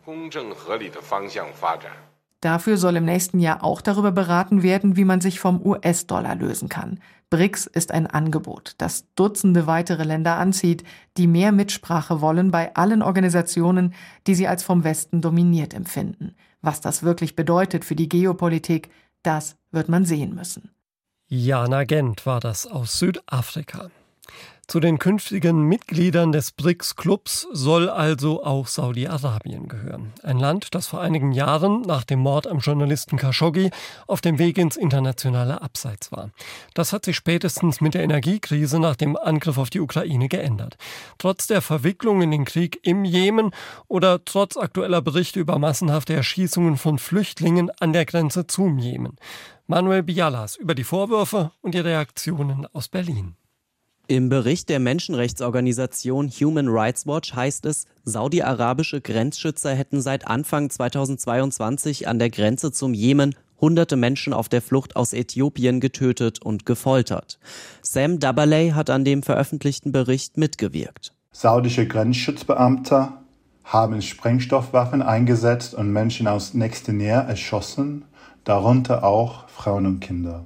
Dafür 2.40 2.76
soll 2.76 2.96
im 2.96 3.06
nächsten 3.06 3.40
Jahr 3.40 3.64
auch 3.64 3.80
darüber 3.80 4.12
beraten 4.12 4.62
werden, 4.62 4.96
wie 4.96 5.06
man 5.06 5.22
sich 5.22 5.40
vom 5.40 5.64
US-Dollar 5.64 6.34
lösen 6.34 6.68
kann. 6.68 7.00
BRICS 7.34 7.66
ist 7.66 7.90
ein 7.90 8.06
Angebot, 8.06 8.76
das 8.78 9.06
Dutzende 9.16 9.66
weitere 9.66 10.04
Länder 10.04 10.36
anzieht, 10.36 10.84
die 11.16 11.26
mehr 11.26 11.50
Mitsprache 11.50 12.20
wollen 12.20 12.52
bei 12.52 12.72
allen 12.76 13.02
Organisationen, 13.02 13.92
die 14.28 14.36
sie 14.36 14.46
als 14.46 14.62
vom 14.62 14.84
Westen 14.84 15.20
dominiert 15.20 15.74
empfinden. 15.74 16.36
Was 16.62 16.80
das 16.80 17.02
wirklich 17.02 17.34
bedeutet 17.34 17.84
für 17.84 17.96
die 17.96 18.08
Geopolitik, 18.08 18.88
das 19.24 19.56
wird 19.72 19.88
man 19.88 20.04
sehen 20.04 20.36
müssen. 20.36 20.70
Jana 21.26 21.82
Gent 21.82 22.24
war 22.24 22.38
das 22.38 22.68
aus 22.68 23.00
Südafrika. 23.00 23.90
Zu 24.66 24.80
den 24.80 24.98
künftigen 24.98 25.62
Mitgliedern 25.62 26.32
des 26.32 26.50
BRICS-Clubs 26.52 27.46
soll 27.52 27.90
also 27.90 28.42
auch 28.42 28.66
Saudi-Arabien 28.66 29.68
gehören. 29.68 30.12
Ein 30.22 30.38
Land, 30.38 30.74
das 30.74 30.86
vor 30.86 31.00
einigen 31.00 31.32
Jahren 31.32 31.82
nach 31.82 32.02
dem 32.02 32.20
Mord 32.20 32.46
am 32.46 32.58
Journalisten 32.58 33.18
Khashoggi 33.18 33.70
auf 34.06 34.20
dem 34.20 34.38
Weg 34.38 34.56
ins 34.56 34.76
internationale 34.76 35.60
Abseits 35.60 36.10
war. 36.12 36.30
Das 36.72 36.92
hat 36.92 37.04
sich 37.04 37.14
spätestens 37.14 37.80
mit 37.82 37.94
der 37.94 38.02
Energiekrise 38.02 38.80
nach 38.80 38.96
dem 38.96 39.16
Angriff 39.16 39.58
auf 39.58 39.70
die 39.70 39.80
Ukraine 39.80 40.28
geändert. 40.28 40.76
Trotz 41.18 41.46
der 41.46 41.60
Verwicklung 41.60 42.22
in 42.22 42.30
den 42.30 42.46
Krieg 42.46 42.80
im 42.82 43.04
Jemen 43.04 43.50
oder 43.86 44.24
trotz 44.24 44.56
aktueller 44.56 45.02
Berichte 45.02 45.40
über 45.40 45.58
massenhafte 45.58 46.14
Erschießungen 46.14 46.78
von 46.78 46.98
Flüchtlingen 46.98 47.70
an 47.80 47.92
der 47.92 48.06
Grenze 48.06 48.46
zum 48.46 48.78
Jemen. 48.78 49.18
Manuel 49.66 50.02
Bialas 50.02 50.56
über 50.56 50.74
die 50.74 50.84
Vorwürfe 50.84 51.52
und 51.60 51.74
die 51.74 51.80
Reaktionen 51.80 52.66
aus 52.72 52.88
Berlin. 52.88 53.36
Im 54.06 54.28
Bericht 54.28 54.68
der 54.68 54.80
Menschenrechtsorganisation 54.80 56.28
Human 56.28 56.68
Rights 56.68 57.06
Watch 57.06 57.34
heißt 57.34 57.64
es, 57.64 57.86
saudi-arabische 58.04 59.00
Grenzschützer 59.00 59.74
hätten 59.74 60.02
seit 60.02 60.26
Anfang 60.26 60.68
2022 60.68 62.06
an 62.06 62.18
der 62.18 62.28
Grenze 62.28 62.70
zum 62.70 62.92
Jemen 62.92 63.34
hunderte 63.62 63.96
Menschen 63.96 64.34
auf 64.34 64.50
der 64.50 64.60
Flucht 64.60 64.94
aus 64.94 65.14
Äthiopien 65.14 65.80
getötet 65.80 66.42
und 66.42 66.66
gefoltert. 66.66 67.38
Sam 67.80 68.18
Dabaley 68.18 68.72
hat 68.72 68.90
an 68.90 69.06
dem 69.06 69.22
veröffentlichten 69.22 69.90
Bericht 69.90 70.36
mitgewirkt. 70.36 71.14
Saudische 71.32 71.88
Grenzschutzbeamte 71.88 73.08
haben 73.64 74.02
Sprengstoffwaffen 74.02 75.00
eingesetzt 75.00 75.72
und 75.72 75.90
Menschen 75.90 76.28
aus 76.28 76.52
nächster 76.52 76.92
Nähe 76.92 77.24
erschossen, 77.26 78.04
darunter 78.44 79.02
auch 79.02 79.48
Frauen 79.48 79.86
und 79.86 80.00
Kinder. 80.00 80.44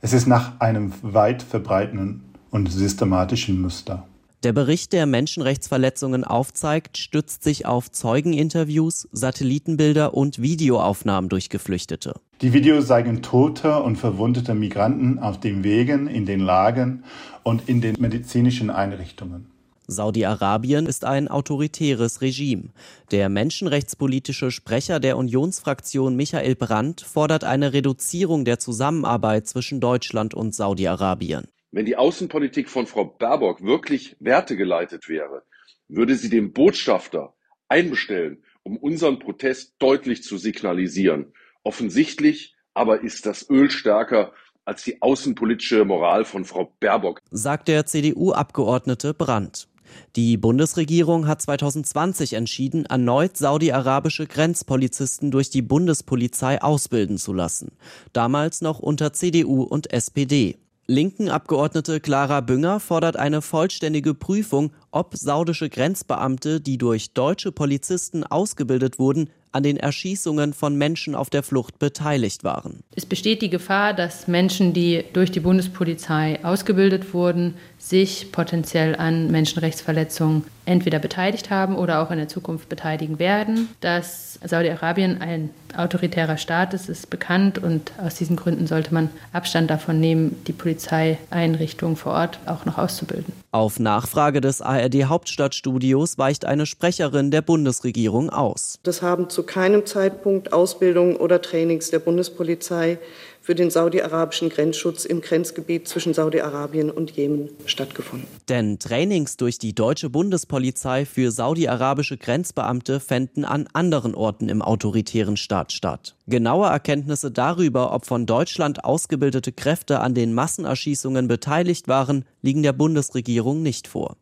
Es 0.00 0.12
ist 0.12 0.26
nach 0.26 0.60
einem 0.60 0.92
weit 1.02 1.42
verbreiteten 1.42 2.22
und 2.50 2.70
systematischen 2.70 3.60
Muster. 3.60 4.06
Der 4.42 4.52
Bericht, 4.52 4.92
der 4.92 5.06
Menschenrechtsverletzungen 5.06 6.22
aufzeigt, 6.22 6.98
stützt 6.98 7.42
sich 7.42 7.66
auf 7.66 7.90
Zeugeninterviews, 7.90 9.08
Satellitenbilder 9.10 10.14
und 10.14 10.40
Videoaufnahmen 10.40 11.28
durch 11.28 11.48
Geflüchtete. 11.48 12.14
Die 12.42 12.52
Videos 12.52 12.86
zeigen 12.86 13.22
tote 13.22 13.82
und 13.82 13.96
verwundete 13.96 14.54
Migranten 14.54 15.18
auf 15.18 15.40
den 15.40 15.64
Wegen, 15.64 16.06
in 16.06 16.26
den 16.26 16.40
Lagern 16.40 17.02
und 17.42 17.68
in 17.68 17.80
den 17.80 17.96
medizinischen 17.98 18.70
Einrichtungen. 18.70 19.46
Saudi-Arabien 19.88 20.86
ist 20.86 21.04
ein 21.04 21.28
autoritäres 21.28 22.20
Regime. 22.20 22.70
Der 23.12 23.28
menschenrechtspolitische 23.28 24.50
Sprecher 24.50 25.00
der 25.00 25.16
Unionsfraktion 25.16 26.16
Michael 26.16 26.56
Brandt 26.56 27.00
fordert 27.00 27.44
eine 27.44 27.72
Reduzierung 27.72 28.44
der 28.44 28.58
Zusammenarbeit 28.58 29.46
zwischen 29.46 29.80
Deutschland 29.80 30.34
und 30.34 30.54
Saudi-Arabien. 30.54 31.48
Wenn 31.76 31.84
die 31.84 31.98
Außenpolitik 31.98 32.70
von 32.70 32.86
Frau 32.86 33.04
Baerbock 33.04 33.62
wirklich 33.62 34.16
wertegeleitet 34.18 35.10
wäre, 35.10 35.42
würde 35.88 36.14
sie 36.14 36.30
den 36.30 36.54
Botschafter 36.54 37.34
einbestellen, 37.68 38.42
um 38.62 38.78
unseren 38.78 39.18
Protest 39.18 39.74
deutlich 39.78 40.22
zu 40.22 40.38
signalisieren. 40.38 41.34
Offensichtlich 41.64 42.56
aber 42.72 43.02
ist 43.02 43.26
das 43.26 43.50
Öl 43.50 43.70
stärker 43.70 44.32
als 44.64 44.84
die 44.84 45.02
außenpolitische 45.02 45.84
Moral 45.84 46.24
von 46.24 46.46
Frau 46.46 46.72
Baerbock, 46.80 47.20
sagt 47.30 47.68
der 47.68 47.84
CDU-Abgeordnete 47.84 49.12
Brandt. 49.12 49.68
Die 50.16 50.38
Bundesregierung 50.38 51.26
hat 51.26 51.42
2020 51.42 52.32
entschieden, 52.32 52.86
erneut 52.86 53.36
saudi-arabische 53.36 54.26
Grenzpolizisten 54.26 55.30
durch 55.30 55.50
die 55.50 55.62
Bundespolizei 55.62 56.62
ausbilden 56.62 57.18
zu 57.18 57.34
lassen. 57.34 57.72
Damals 58.14 58.62
noch 58.62 58.78
unter 58.78 59.12
CDU 59.12 59.62
und 59.62 59.92
SPD. 59.92 60.56
Linken 60.88 61.28
Abgeordnete 61.28 61.98
Clara 61.98 62.40
Bünger 62.40 62.78
fordert 62.78 63.16
eine 63.16 63.42
vollständige 63.42 64.14
Prüfung, 64.14 64.70
ob 64.92 65.16
saudische 65.16 65.68
Grenzbeamte, 65.68 66.60
die 66.60 66.78
durch 66.78 67.12
deutsche 67.12 67.50
Polizisten 67.50 68.22
ausgebildet 68.22 69.00
wurden, 69.00 69.28
an 69.56 69.62
den 69.62 69.78
Erschießungen 69.78 70.52
von 70.52 70.76
Menschen 70.76 71.14
auf 71.14 71.30
der 71.30 71.42
Flucht 71.42 71.78
beteiligt 71.78 72.44
waren. 72.44 72.84
Es 72.94 73.06
besteht 73.06 73.42
die 73.42 73.50
Gefahr, 73.50 73.94
dass 73.94 74.28
Menschen, 74.28 74.72
die 74.72 75.04
durch 75.12 75.30
die 75.30 75.40
Bundespolizei 75.40 76.38
ausgebildet 76.44 77.14
wurden, 77.14 77.54
sich 77.78 78.32
potenziell 78.32 78.96
an 78.96 79.30
Menschenrechtsverletzungen 79.30 80.44
entweder 80.64 80.98
beteiligt 80.98 81.50
haben 81.50 81.76
oder 81.76 82.02
auch 82.02 82.10
in 82.10 82.18
der 82.18 82.28
Zukunft 82.28 82.68
beteiligen 82.68 83.18
werden. 83.18 83.68
Dass 83.80 84.38
Saudi-Arabien 84.44 85.20
ein 85.20 85.50
autoritärer 85.76 86.36
Staat 86.36 86.74
ist, 86.74 86.88
ist 86.88 87.08
bekannt 87.08 87.58
und 87.58 87.92
aus 87.98 88.16
diesen 88.16 88.36
Gründen 88.36 88.66
sollte 88.66 88.92
man 88.92 89.10
Abstand 89.32 89.70
davon 89.70 90.00
nehmen, 90.00 90.36
die 90.46 90.52
Polizeieinrichtungen 90.52 91.96
vor 91.96 92.12
Ort 92.12 92.40
auch 92.46 92.64
noch 92.64 92.78
auszubilden. 92.78 93.32
Auf 93.52 93.78
Nachfrage 93.78 94.40
des 94.40 94.60
ARD 94.60 95.04
Hauptstadtstudios 95.04 96.18
weicht 96.18 96.44
eine 96.44 96.66
Sprecherin 96.66 97.30
der 97.30 97.42
Bundesregierung 97.42 98.28
aus. 98.28 98.78
Das 98.82 99.02
haben 99.02 99.30
zu 99.30 99.44
keinem 99.46 99.86
Zeitpunkt 99.86 100.52
Ausbildung 100.52 101.16
oder 101.16 101.40
Trainings 101.40 101.90
der 101.90 101.98
Bundespolizei 102.00 102.98
für 103.46 103.54
den 103.54 103.70
saudi-arabischen 103.70 104.48
Grenzschutz 104.48 105.04
im 105.04 105.20
Grenzgebiet 105.20 105.86
zwischen 105.86 106.14
Saudi-Arabien 106.14 106.90
und 106.90 107.12
Jemen 107.12 107.50
stattgefunden. 107.64 108.26
Denn 108.48 108.80
Trainings 108.80 109.36
durch 109.36 109.60
die 109.60 109.72
deutsche 109.72 110.10
Bundespolizei 110.10 111.04
für 111.06 111.30
saudi-arabische 111.30 112.16
Grenzbeamte 112.16 112.98
fänden 112.98 113.44
an 113.44 113.68
anderen 113.72 114.16
Orten 114.16 114.48
im 114.48 114.62
autoritären 114.62 115.36
Staat 115.36 115.70
statt. 115.70 116.16
Genaue 116.26 116.66
Erkenntnisse 116.66 117.30
darüber, 117.30 117.94
ob 117.94 118.04
von 118.04 118.26
Deutschland 118.26 118.84
ausgebildete 118.84 119.52
Kräfte 119.52 120.00
an 120.00 120.14
den 120.14 120.34
Massenerschießungen 120.34 121.28
beteiligt 121.28 121.86
waren, 121.86 122.24
liegen 122.42 122.64
der 122.64 122.72
Bundesregierung 122.72 123.62
nicht 123.62 123.86
vor. 123.86 124.16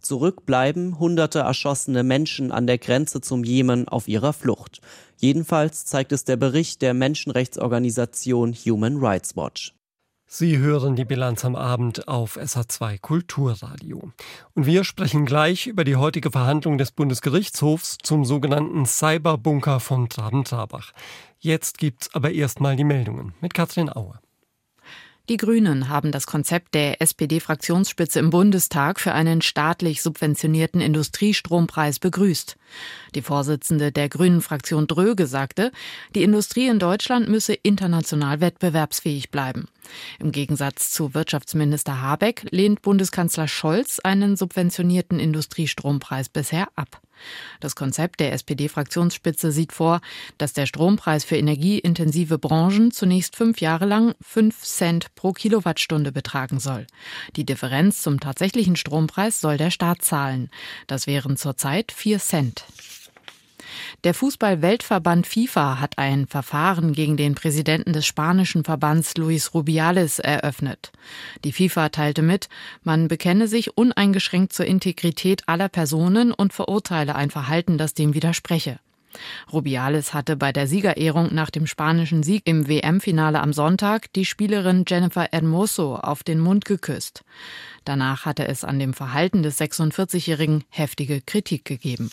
Zurück 0.00 0.46
bleiben 0.46 0.98
hunderte 0.98 1.40
erschossene 1.40 2.02
Menschen 2.02 2.52
an 2.52 2.66
der 2.66 2.78
Grenze 2.78 3.20
zum 3.20 3.44
Jemen 3.44 3.88
auf 3.88 4.08
ihrer 4.08 4.32
Flucht. 4.32 4.80
Jedenfalls 5.16 5.84
zeigt 5.84 6.12
es 6.12 6.24
der 6.24 6.36
Bericht 6.36 6.82
der 6.82 6.94
Menschenrechtsorganisation 6.94 8.54
Human 8.54 8.98
Rights 8.98 9.36
Watch. 9.36 9.74
Sie 10.30 10.58
hören 10.58 10.94
die 10.94 11.06
Bilanz 11.06 11.46
am 11.46 11.56
Abend 11.56 12.06
auf 12.06 12.36
SA2 12.36 13.00
Kulturradio. 13.00 14.12
Und 14.54 14.66
wir 14.66 14.84
sprechen 14.84 15.24
gleich 15.24 15.66
über 15.66 15.84
die 15.84 15.96
heutige 15.96 16.30
Verhandlung 16.30 16.76
des 16.76 16.90
Bundesgerichtshofs 16.90 17.96
zum 18.02 18.26
sogenannten 18.26 18.84
Cyberbunker 18.84 19.80
von 19.80 20.10
Traben-Trabach. 20.10 20.92
Jetzt 21.38 21.78
gibt's 21.78 22.14
aber 22.14 22.32
erstmal 22.32 22.76
die 22.76 22.84
Meldungen 22.84 23.32
mit 23.40 23.54
Katrin 23.54 23.88
Auer. 23.88 24.20
Die 25.28 25.36
Grünen 25.36 25.90
haben 25.90 26.10
das 26.10 26.26
Konzept 26.26 26.74
der 26.74 27.02
SPD-Fraktionsspitze 27.02 28.18
im 28.18 28.30
Bundestag 28.30 28.98
für 28.98 29.12
einen 29.12 29.42
staatlich 29.42 30.00
subventionierten 30.00 30.80
Industriestrompreis 30.80 31.98
begrüßt. 31.98 32.56
Die 33.14 33.20
Vorsitzende 33.20 33.92
der 33.92 34.08
Grünen-Fraktion 34.08 34.86
Dröge 34.86 35.26
sagte, 35.26 35.70
die 36.14 36.22
Industrie 36.22 36.68
in 36.68 36.78
Deutschland 36.78 37.28
müsse 37.28 37.52
international 37.52 38.40
wettbewerbsfähig 38.40 39.30
bleiben. 39.30 39.68
Im 40.18 40.32
Gegensatz 40.32 40.92
zu 40.92 41.12
Wirtschaftsminister 41.12 42.00
Habeck 42.00 42.46
lehnt 42.50 42.80
Bundeskanzler 42.80 43.48
Scholz 43.48 43.98
einen 43.98 44.34
subventionierten 44.34 45.20
Industriestrompreis 45.20 46.30
bisher 46.30 46.68
ab. 46.74 47.02
Das 47.60 47.76
Konzept 47.76 48.20
der 48.20 48.32
SPD-Fraktionsspitze 48.32 49.52
sieht 49.52 49.72
vor, 49.72 50.00
dass 50.38 50.52
der 50.52 50.66
Strompreis 50.66 51.24
für 51.24 51.36
energieintensive 51.36 52.38
Branchen 52.38 52.90
zunächst 52.90 53.36
fünf 53.36 53.60
Jahre 53.60 53.86
lang 53.86 54.14
fünf 54.20 54.62
Cent 54.62 55.14
pro 55.14 55.32
Kilowattstunde 55.32 56.12
betragen 56.12 56.60
soll. 56.60 56.86
Die 57.36 57.44
Differenz 57.44 58.02
zum 58.02 58.20
tatsächlichen 58.20 58.76
Strompreis 58.76 59.40
soll 59.40 59.56
der 59.56 59.70
Staat 59.70 60.02
zahlen. 60.02 60.50
Das 60.86 61.06
wären 61.06 61.36
zurzeit 61.36 61.92
vier 61.92 62.18
Cent. 62.18 62.64
Der 64.04 64.14
Fußball-Weltverband 64.14 65.26
FIFA 65.26 65.80
hat 65.80 65.98
ein 65.98 66.26
Verfahren 66.26 66.92
gegen 66.92 67.16
den 67.16 67.34
Präsidenten 67.34 67.92
des 67.92 68.06
spanischen 68.06 68.64
Verbands 68.64 69.16
Luis 69.16 69.54
Rubiales 69.54 70.18
eröffnet. 70.18 70.92
Die 71.44 71.52
FIFA 71.52 71.88
teilte 71.90 72.22
mit, 72.22 72.48
man 72.82 73.08
bekenne 73.08 73.48
sich 73.48 73.76
uneingeschränkt 73.76 74.52
zur 74.52 74.66
Integrität 74.66 75.42
aller 75.46 75.68
Personen 75.68 76.32
und 76.32 76.52
verurteile 76.52 77.14
ein 77.14 77.30
Verhalten, 77.30 77.78
das 77.78 77.94
dem 77.94 78.14
widerspreche. 78.14 78.78
Rubiales 79.52 80.14
hatte 80.14 80.36
bei 80.36 80.52
der 80.52 80.66
Siegerehrung 80.66 81.34
nach 81.34 81.50
dem 81.50 81.66
spanischen 81.66 82.22
Sieg 82.22 82.42
im 82.46 82.68
WM-Finale 82.68 83.40
am 83.40 83.52
Sonntag 83.52 84.12
die 84.12 84.24
Spielerin 84.24 84.84
Jennifer 84.86 85.28
Hermoso 85.30 85.96
auf 85.96 86.22
den 86.22 86.40
Mund 86.40 86.64
geküsst. 86.64 87.24
Danach 87.84 88.26
hatte 88.26 88.46
es 88.46 88.64
an 88.64 88.78
dem 88.78 88.92
Verhalten 88.92 89.42
des 89.42 89.58
46-Jährigen 89.60 90.64
heftige 90.68 91.20
Kritik 91.22 91.64
gegeben. 91.64 92.10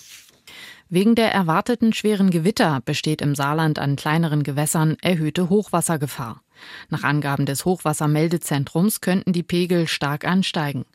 Wegen 0.90 1.16
der 1.16 1.32
erwarteten 1.32 1.94
schweren 1.94 2.30
Gewitter 2.30 2.82
besteht 2.86 3.22
im 3.22 3.34
Saarland 3.34 3.80
an 3.80 3.96
kleineren 3.96 4.44
Gewässern 4.44 4.98
erhöhte 5.02 5.50
Hochwassergefahr. 5.50 6.42
Nach 6.90 7.04
Angaben 7.04 7.46
des 7.46 7.66
Hochwassermeldezentrums 7.66 9.02
könnten 9.02 9.34
die 9.34 9.44
Pegel 9.44 9.88
stark 9.88 10.26
ansteigen. 10.26 10.86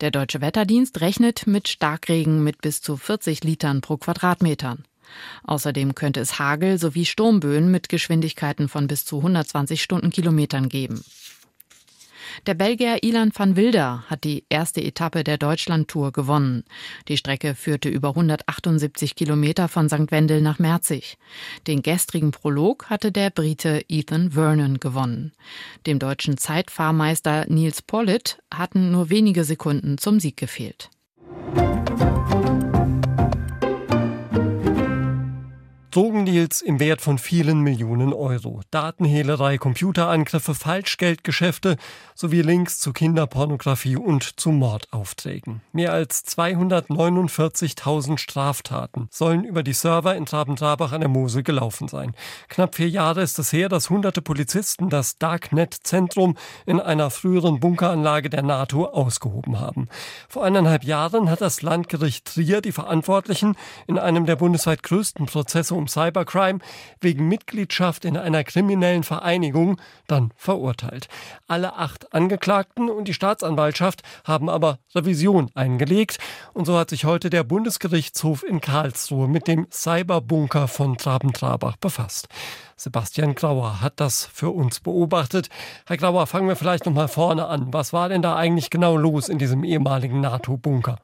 Der 0.00 0.10
Deutsche 0.10 0.40
Wetterdienst 0.40 1.00
rechnet 1.00 1.46
mit 1.46 1.68
Starkregen 1.68 2.44
mit 2.44 2.60
bis 2.60 2.82
zu 2.82 2.96
40 2.96 3.44
Litern 3.44 3.80
pro 3.80 3.96
Quadratmeter. 3.96 4.76
Außerdem 5.44 5.94
könnte 5.94 6.20
es 6.20 6.38
Hagel 6.38 6.78
sowie 6.78 7.06
Sturmböen 7.06 7.70
mit 7.70 7.88
Geschwindigkeiten 7.88 8.68
von 8.68 8.86
bis 8.86 9.04
zu 9.04 9.18
120 9.18 9.82
Stundenkilometern 9.82 10.68
geben. 10.68 11.02
Der 12.46 12.54
Belgier 12.54 13.02
Ilan 13.02 13.32
van 13.34 13.56
Wilder 13.56 14.04
hat 14.06 14.24
die 14.24 14.44
erste 14.48 14.82
Etappe 14.82 15.24
der 15.24 15.36
Deutschlandtour 15.36 16.10
gewonnen. 16.12 16.64
Die 17.08 17.18
Strecke 17.18 17.54
führte 17.54 17.90
über 17.90 18.10
178 18.10 19.14
Kilometer 19.14 19.68
von 19.68 19.88
St. 19.88 20.10
Wendel 20.10 20.40
nach 20.40 20.58
Merzig. 20.58 21.18
Den 21.66 21.82
gestrigen 21.82 22.30
Prolog 22.30 22.86
hatte 22.88 23.12
der 23.12 23.30
Brite 23.30 23.84
Ethan 23.88 24.30
Vernon 24.30 24.80
gewonnen. 24.80 25.32
Dem 25.86 25.98
deutschen 25.98 26.38
Zeitfahrmeister 26.38 27.44
Niels 27.48 27.82
Pollitt 27.82 28.38
hatten 28.52 28.90
nur 28.90 29.10
wenige 29.10 29.44
Sekunden 29.44 29.98
zum 29.98 30.18
Sieg 30.18 30.36
gefehlt. 30.38 30.88
Drogendeals 36.20 36.60
im 36.60 36.80
Wert 36.80 37.00
von 37.00 37.16
vielen 37.16 37.60
Millionen 37.60 38.12
Euro, 38.12 38.60
Datenhehlerei, 38.70 39.56
Computerangriffe, 39.56 40.54
Falschgeldgeschäfte 40.54 41.78
sowie 42.14 42.42
Links 42.42 42.78
zu 42.78 42.92
Kinderpornografie 42.92 43.96
und 43.96 44.38
zu 44.38 44.50
Mordaufträgen. 44.50 45.62
Mehr 45.72 45.94
als 45.94 46.26
249.000 46.26 48.18
Straftaten 48.18 49.08
sollen 49.10 49.44
über 49.44 49.62
die 49.62 49.72
Server 49.72 50.14
in 50.14 50.26
Traben-Trabach 50.26 50.92
an 50.92 51.00
der 51.00 51.08
Mosel 51.08 51.42
gelaufen 51.42 51.88
sein. 51.88 52.14
Knapp 52.50 52.74
vier 52.74 52.90
Jahre 52.90 53.22
ist 53.22 53.38
es 53.38 53.50
her, 53.54 53.70
dass 53.70 53.88
hunderte 53.88 54.20
Polizisten 54.20 54.90
das 54.90 55.16
Darknet-Zentrum 55.16 56.36
in 56.66 56.80
einer 56.80 57.08
früheren 57.08 57.60
Bunkeranlage 57.60 58.28
der 58.28 58.42
NATO 58.42 58.84
ausgehoben 58.84 59.58
haben. 59.58 59.88
Vor 60.28 60.44
eineinhalb 60.44 60.84
Jahren 60.84 61.30
hat 61.30 61.40
das 61.40 61.62
Landgericht 61.62 62.26
Trier 62.26 62.60
die 62.60 62.72
Verantwortlichen 62.72 63.56
in 63.86 63.98
einem 63.98 64.26
der 64.26 64.36
bundesweit 64.36 64.82
größten 64.82 65.24
Prozesse 65.24 65.74
um 65.74 65.88
Cybercrime 66.10 66.58
wegen 67.00 67.28
Mitgliedschaft 67.28 68.04
in 68.04 68.16
einer 68.16 68.44
kriminellen 68.44 69.04
Vereinigung 69.04 69.80
dann 70.06 70.32
verurteilt. 70.36 71.08
Alle 71.46 71.76
acht 71.76 72.12
Angeklagten 72.12 72.90
und 72.90 73.06
die 73.06 73.14
Staatsanwaltschaft 73.14 74.02
haben 74.24 74.48
aber 74.48 74.78
Revision 74.94 75.50
eingelegt 75.54 76.18
und 76.52 76.66
so 76.66 76.76
hat 76.76 76.90
sich 76.90 77.04
heute 77.04 77.30
der 77.30 77.44
Bundesgerichtshof 77.44 78.42
in 78.42 78.60
Karlsruhe 78.60 79.28
mit 79.28 79.46
dem 79.46 79.66
Cyberbunker 79.70 80.68
von 80.68 80.96
Traben-Trabach 80.96 81.76
befasst. 81.76 82.28
Sebastian 82.76 83.34
Grauer 83.34 83.82
hat 83.82 84.00
das 84.00 84.24
für 84.24 84.50
uns 84.50 84.80
beobachtet. 84.80 85.48
Herr 85.86 85.98
Grauer, 85.98 86.26
fangen 86.26 86.48
wir 86.48 86.56
vielleicht 86.56 86.86
noch 86.86 86.94
mal 86.94 87.08
vorne 87.08 87.46
an. 87.46 87.72
Was 87.72 87.92
war 87.92 88.08
denn 88.08 88.22
da 88.22 88.36
eigentlich 88.36 88.70
genau 88.70 88.96
los 88.96 89.28
in 89.28 89.38
diesem 89.38 89.64
ehemaligen 89.64 90.20
NATO-Bunker? 90.20 90.96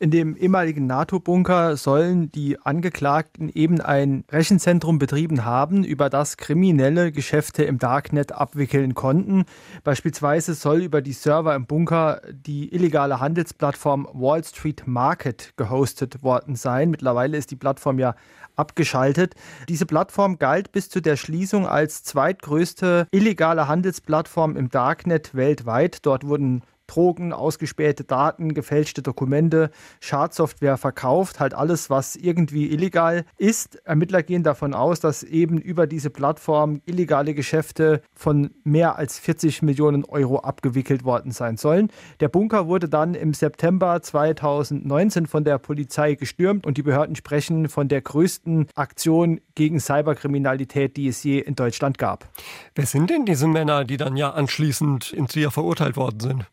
In 0.00 0.10
dem 0.10 0.36
ehemaligen 0.36 0.86
NATO-Bunker 0.86 1.76
sollen 1.76 2.30
die 2.32 2.60
Angeklagten 2.60 3.48
eben 3.48 3.80
ein 3.80 4.24
Rechenzentrum 4.28 4.98
betrieben 4.98 5.44
haben, 5.44 5.84
über 5.84 6.10
das 6.10 6.36
kriminelle 6.36 7.12
Geschäfte 7.12 7.62
im 7.62 7.78
Darknet 7.78 8.32
abwickeln 8.32 8.94
konnten. 8.94 9.44
Beispielsweise 9.84 10.54
soll 10.54 10.82
über 10.82 11.00
die 11.00 11.12
Server 11.12 11.54
im 11.54 11.66
Bunker 11.66 12.20
die 12.32 12.74
illegale 12.74 13.20
Handelsplattform 13.20 14.08
Wall 14.12 14.42
Street 14.42 14.82
Market 14.86 15.52
gehostet 15.56 16.24
worden 16.24 16.56
sein. 16.56 16.90
Mittlerweile 16.90 17.36
ist 17.36 17.52
die 17.52 17.56
Plattform 17.56 18.00
ja 18.00 18.16
abgeschaltet. 18.56 19.34
Diese 19.68 19.86
Plattform 19.86 20.38
galt 20.38 20.72
bis 20.72 20.88
zu 20.88 21.00
der 21.00 21.16
Schließung 21.16 21.66
als 21.68 22.02
zweitgrößte 22.02 23.06
illegale 23.12 23.68
Handelsplattform 23.68 24.56
im 24.56 24.70
Darknet 24.70 25.34
weltweit. 25.34 26.04
Dort 26.04 26.26
wurden 26.26 26.62
Drogen, 26.86 27.32
ausgespähte 27.32 28.04
Daten, 28.04 28.54
gefälschte 28.54 29.02
Dokumente, 29.02 29.70
Schadsoftware 30.00 30.76
verkauft, 30.76 31.40
halt 31.40 31.54
alles, 31.54 31.90
was 31.90 32.16
irgendwie 32.16 32.70
illegal 32.70 33.24
ist. 33.36 33.76
Ermittler 33.84 34.22
gehen 34.22 34.42
davon 34.42 34.74
aus, 34.74 35.00
dass 35.00 35.22
eben 35.22 35.58
über 35.58 35.86
diese 35.86 36.10
Plattform 36.10 36.80
illegale 36.86 37.34
Geschäfte 37.34 38.02
von 38.14 38.50
mehr 38.64 38.96
als 38.96 39.18
40 39.18 39.62
Millionen 39.62 40.04
Euro 40.04 40.38
abgewickelt 40.38 41.04
worden 41.04 41.32
sein 41.32 41.56
sollen. 41.56 41.88
Der 42.20 42.28
Bunker 42.28 42.68
wurde 42.68 42.88
dann 42.88 43.14
im 43.14 43.34
September 43.34 44.00
2019 44.00 45.26
von 45.26 45.44
der 45.44 45.58
Polizei 45.58 46.14
gestürmt 46.14 46.66
und 46.66 46.76
die 46.76 46.82
Behörden 46.82 47.16
sprechen 47.16 47.68
von 47.68 47.88
der 47.88 48.02
größten 48.02 48.68
Aktion 48.74 49.40
gegen 49.54 49.80
Cyberkriminalität, 49.80 50.96
die 50.96 51.08
es 51.08 51.22
je 51.22 51.38
in 51.38 51.54
Deutschland 51.54 51.98
gab. 51.98 52.28
Wer 52.74 52.86
sind 52.86 53.10
denn 53.10 53.24
diese 53.24 53.46
Männer, 53.46 53.84
die 53.84 53.96
dann 53.96 54.16
ja 54.16 54.30
anschließend 54.30 55.12
in 55.12 55.26
Trier 55.26 55.50
verurteilt 55.50 55.96
worden 55.96 56.20
sind? 56.20 56.46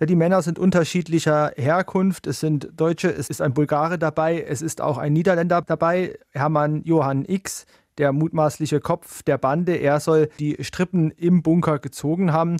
Ja, 0.00 0.06
die 0.06 0.16
Männer 0.16 0.40
sind 0.40 0.58
unterschiedlicher 0.58 1.52
Herkunft. 1.56 2.26
Es 2.26 2.40
sind 2.40 2.70
Deutsche, 2.74 3.10
es 3.10 3.28
ist 3.28 3.42
ein 3.42 3.52
Bulgare 3.52 3.98
dabei, 3.98 4.40
es 4.40 4.62
ist 4.62 4.80
auch 4.80 4.96
ein 4.96 5.12
Niederländer 5.12 5.60
dabei, 5.60 6.18
Hermann 6.30 6.82
Johann 6.84 7.26
X, 7.28 7.66
der 7.98 8.12
mutmaßliche 8.12 8.80
Kopf 8.80 9.22
der 9.22 9.36
Bande. 9.36 9.76
Er 9.76 10.00
soll 10.00 10.30
die 10.38 10.56
Strippen 10.60 11.10
im 11.10 11.42
Bunker 11.42 11.78
gezogen 11.78 12.32
haben. 12.32 12.56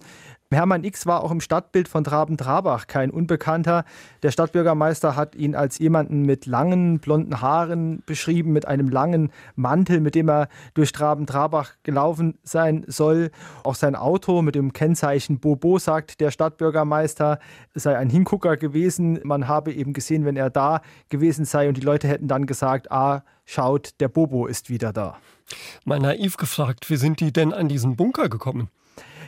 Hermann 0.52 0.82
X 0.82 1.06
war 1.06 1.22
auch 1.22 1.30
im 1.30 1.40
Stadtbild 1.40 1.86
von 1.86 2.02
Traben-Trabach 2.02 2.88
kein 2.88 3.12
Unbekannter. 3.12 3.84
Der 4.24 4.32
Stadtbürgermeister 4.32 5.14
hat 5.14 5.36
ihn 5.36 5.54
als 5.54 5.78
jemanden 5.78 6.22
mit 6.22 6.44
langen 6.46 6.98
blonden 6.98 7.40
Haaren 7.40 8.02
beschrieben, 8.04 8.52
mit 8.52 8.66
einem 8.66 8.88
langen 8.88 9.30
Mantel, 9.54 10.00
mit 10.00 10.16
dem 10.16 10.28
er 10.28 10.48
durch 10.74 10.90
Traben-Trabach 10.90 11.74
gelaufen 11.84 12.36
sein 12.42 12.84
soll. 12.88 13.30
Auch 13.62 13.76
sein 13.76 13.94
Auto 13.94 14.42
mit 14.42 14.56
dem 14.56 14.72
Kennzeichen 14.72 15.38
Bobo, 15.38 15.78
sagt 15.78 16.20
der 16.20 16.32
Stadtbürgermeister, 16.32 17.38
sei 17.74 17.96
ein 17.96 18.10
Hingucker 18.10 18.56
gewesen. 18.56 19.20
Man 19.22 19.46
habe 19.46 19.72
eben 19.72 19.92
gesehen, 19.92 20.24
wenn 20.24 20.36
er 20.36 20.50
da 20.50 20.82
gewesen 21.10 21.44
sei 21.44 21.68
und 21.68 21.76
die 21.76 21.82
Leute 21.82 22.08
hätten 22.08 22.26
dann 22.26 22.46
gesagt, 22.46 22.90
ah, 22.90 23.22
schaut, 23.44 24.00
der 24.00 24.08
Bobo 24.08 24.48
ist 24.48 24.68
wieder 24.68 24.92
da. 24.92 25.16
Mal 25.84 26.00
naiv 26.00 26.36
gefragt, 26.36 26.90
wie 26.90 26.96
sind 26.96 27.20
die 27.20 27.32
denn 27.32 27.52
an 27.52 27.68
diesen 27.68 27.94
Bunker 27.94 28.28
gekommen? 28.28 28.68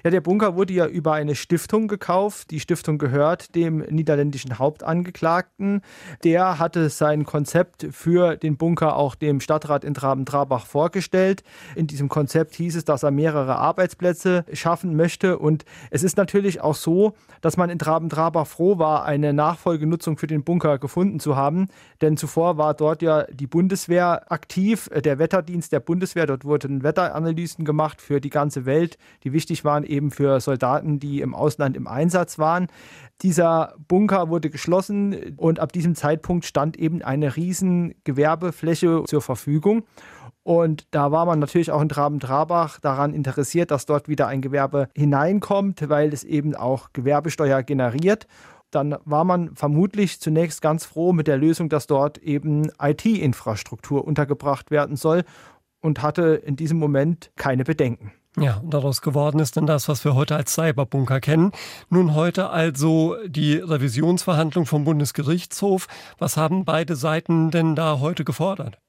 Ja, 0.04 0.10
der 0.10 0.20
Bunker 0.20 0.56
wurde 0.56 0.72
ja 0.72 0.86
über 0.86 1.12
eine 1.12 1.36
Stiftung 1.36 1.86
gekauft. 1.86 2.50
Die 2.50 2.58
Stiftung 2.58 2.98
gehört 2.98 3.54
dem 3.54 3.78
niederländischen 3.78 4.58
Hauptangeklagten. 4.58 5.80
Der 6.24 6.58
hatte 6.58 6.90
sein 6.90 7.24
Konzept 7.24 7.86
für 7.92 8.36
den 8.36 8.56
Bunker 8.56 8.96
auch 8.96 9.14
dem 9.14 9.38
Stadtrat 9.38 9.84
in 9.84 9.94
Traben-Trabach 9.94 10.66
vorgestellt. 10.66 11.44
In 11.76 11.86
diesem 11.86 12.08
Konzept 12.08 12.56
hieß 12.56 12.74
es, 12.74 12.84
dass 12.84 13.04
er 13.04 13.12
mehrere 13.12 13.56
Arbeitsplätze 13.56 14.44
schaffen 14.52 14.96
möchte. 14.96 15.38
Und 15.38 15.64
es 15.90 16.02
ist 16.02 16.16
natürlich 16.16 16.60
auch 16.60 16.74
so, 16.74 17.14
dass 17.40 17.56
man 17.56 17.70
in 17.70 17.78
Traben-Trabach 17.78 18.48
froh 18.48 18.78
war, 18.78 19.04
eine 19.04 19.32
Nachfolgenutzung 19.32 20.18
für 20.18 20.26
den 20.26 20.42
Bunker 20.42 20.78
gefunden 20.78 21.20
zu 21.20 21.36
haben. 21.36 21.68
Denn 22.00 22.16
zuvor 22.16 22.58
war 22.58 22.74
dort 22.74 23.02
ja 23.02 23.22
die 23.30 23.46
Bundeswehr 23.46 24.32
aktiv, 24.32 24.90
der 25.04 25.20
Wetterdienst 25.20 25.70
der 25.70 25.80
Bundeswehr. 25.80 26.26
Dort 26.26 26.44
wurden 26.44 26.82
Wetteranalysen 26.82 27.64
gemacht 27.64 28.00
für 28.02 28.20
die 28.20 28.30
ganze 28.30 28.66
Welt, 28.66 28.98
die 29.22 29.32
wichtig 29.32 29.64
waren 29.64 29.84
eben 29.92 30.10
für 30.10 30.40
Soldaten, 30.40 30.98
die 30.98 31.20
im 31.20 31.34
Ausland 31.34 31.76
im 31.76 31.86
Einsatz 31.86 32.38
waren. 32.38 32.66
Dieser 33.20 33.74
Bunker 33.86 34.28
wurde 34.28 34.50
geschlossen 34.50 35.36
und 35.36 35.60
ab 35.60 35.72
diesem 35.72 35.94
Zeitpunkt 35.94 36.44
stand 36.44 36.76
eben 36.76 37.02
eine 37.02 37.36
riesen 37.36 37.94
Gewerbefläche 38.02 39.04
zur 39.06 39.22
Verfügung. 39.22 39.84
Und 40.42 40.86
da 40.90 41.12
war 41.12 41.24
man 41.24 41.38
natürlich 41.38 41.70
auch 41.70 41.80
in 41.80 41.88
Traben-Trabach 41.88 42.80
daran 42.80 43.14
interessiert, 43.14 43.70
dass 43.70 43.86
dort 43.86 44.08
wieder 44.08 44.26
ein 44.26 44.40
Gewerbe 44.40 44.88
hineinkommt, 44.96 45.88
weil 45.88 46.12
es 46.12 46.24
eben 46.24 46.56
auch 46.56 46.88
Gewerbesteuer 46.92 47.62
generiert. 47.62 48.26
Dann 48.72 48.96
war 49.04 49.24
man 49.24 49.54
vermutlich 49.54 50.18
zunächst 50.18 50.62
ganz 50.62 50.84
froh 50.84 51.12
mit 51.12 51.28
der 51.28 51.36
Lösung, 51.36 51.68
dass 51.68 51.86
dort 51.86 52.18
eben 52.18 52.70
IT-Infrastruktur 52.80 54.04
untergebracht 54.04 54.70
werden 54.70 54.96
soll 54.96 55.22
und 55.80 56.02
hatte 56.02 56.42
in 56.44 56.56
diesem 56.56 56.78
Moment 56.78 57.30
keine 57.36 57.64
Bedenken. 57.64 58.12
Ja, 58.38 58.62
daraus 58.64 59.02
geworden 59.02 59.40
ist 59.40 59.56
dann 59.58 59.66
das, 59.66 59.88
was 59.88 60.04
wir 60.04 60.14
heute 60.14 60.36
als 60.36 60.54
Cyberbunker 60.54 61.20
kennen. 61.20 61.52
Nun 61.90 62.14
heute 62.14 62.48
also 62.48 63.16
die 63.26 63.56
Revisionsverhandlung 63.56 64.64
vom 64.64 64.84
Bundesgerichtshof. 64.84 65.86
Was 66.18 66.38
haben 66.38 66.64
beide 66.64 66.96
Seiten 66.96 67.50
denn 67.50 67.74
da 67.74 68.00
heute 68.00 68.24
gefordert? 68.24 68.81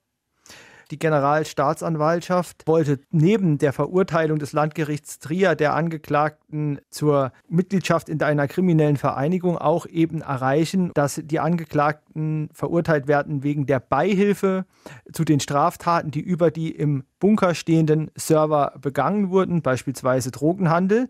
Die 0.92 1.00
Generalstaatsanwaltschaft 1.00 2.68
wollte 2.68 3.00
neben 3.12 3.58
der 3.58 3.74
Verurteilung 3.74 4.40
des 4.40 4.54
Landgerichts 4.54 5.20
Trier 5.20 5.56
der 5.56 5.74
Angeklagten 5.74 6.80
zur 6.90 7.32
Mitgliedschaft 7.48 8.10
in 8.10 8.22
einer 8.22 8.48
kriminellen 8.48 8.98
Vereinigung 8.98 9.58
auch 9.58 9.86
eben 9.86 10.22
erreichen, 10.22 10.92
dass 10.94 11.22
die 11.24 11.40
Angeklagten 11.40 12.50
verurteilt 12.54 13.08
werden 13.08 13.44
wegen 13.44 13.66
der 13.66 13.80
Beihilfe 13.80 14.66
zu 15.12 15.24
den 15.24 15.40
Straftaten, 15.40 16.12
die 16.12 16.22
über 16.22 16.52
die 16.52 16.72
im 16.72 17.04
Bunker 17.20 17.56
stehenden 17.56 18.12
Server 18.16 18.74
begangen 18.82 19.30
wurden, 19.30 19.62
beispielsweise 19.62 20.32
Drogenhandel. 20.32 21.10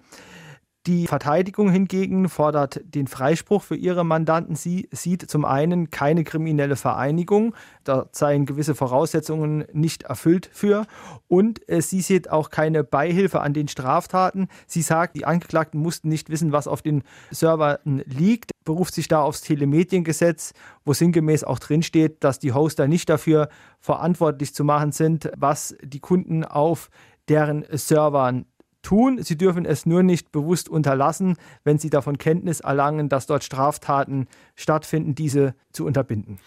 Die 0.86 1.08
Verteidigung 1.08 1.72
hingegen 1.72 2.28
fordert 2.28 2.82
den 2.84 3.08
Freispruch 3.08 3.64
für 3.64 3.78
ihre 3.78 4.04
Mandanten. 4.04 4.58
Sie 4.58 4.90
sieht 4.92 5.30
zum 5.30 5.46
einen 5.46 5.92
keine 5.92 6.26
kriminelle 6.26 6.76
Vereinigung, 6.76 7.56
da 7.86 8.10
seien 8.12 8.46
gewisse 8.46 8.76
Voraussetzungen 8.76 9.64
nicht 9.72 10.04
erfüllt 10.04 10.50
für. 10.52 10.86
Und 11.30 11.68
äh, 11.70 11.82
sie 11.82 12.02
sieht 12.02 12.30
auch 12.30 12.50
keine 12.50 12.84
Beihilfe 12.84 13.40
an 13.40 13.54
den 13.54 13.70
Straftaten. 13.70 14.50
Sie 14.68 14.82
sagt, 14.82 15.16
die 15.16 15.24
Angeklagten 15.24 15.80
mussten 15.80 16.10
nicht 16.10 16.30
wissen, 16.30 16.52
was 16.52 16.68
auf 16.68 16.82
den 16.82 17.04
Servern 17.32 18.04
liegt, 18.06 18.52
beruft 18.66 18.94
sich 18.94 19.08
da 19.08 19.22
aufs 19.22 19.40
Telemediengesetz, 19.40 20.52
wo 20.84 20.92
sinngemäß 20.92 21.46
auch 21.46 21.60
drinsteht, 21.60 22.26
dass 22.26 22.40
die 22.40 22.52
Hoster 22.52 22.90
nicht 22.90 23.08
dafür 23.08 23.48
verantwortlich 23.80 24.54
zu 24.54 24.66
machen 24.66 24.92
sind, 24.92 25.32
was 25.38 25.78
die 25.82 26.02
Kunden 26.02 26.44
auf 26.44 26.90
deren 27.30 27.66
Servern 27.72 28.46
tun. 28.84 29.24
Sie 29.24 29.38
dürfen 29.38 29.66
es 29.66 29.88
nur 29.88 30.04
nicht 30.04 30.32
bewusst 30.32 30.70
unterlassen, 30.70 31.38
wenn 31.64 31.80
sie 31.80 31.90
davon 31.90 32.20
Kenntnis 32.20 32.60
erlangen, 32.60 33.10
dass 33.10 33.26
dort 33.26 33.44
Straftaten 33.44 34.28
stattfinden, 34.56 35.16
diese 35.16 35.56
zu 35.72 35.86
unterbinden. 35.86 36.38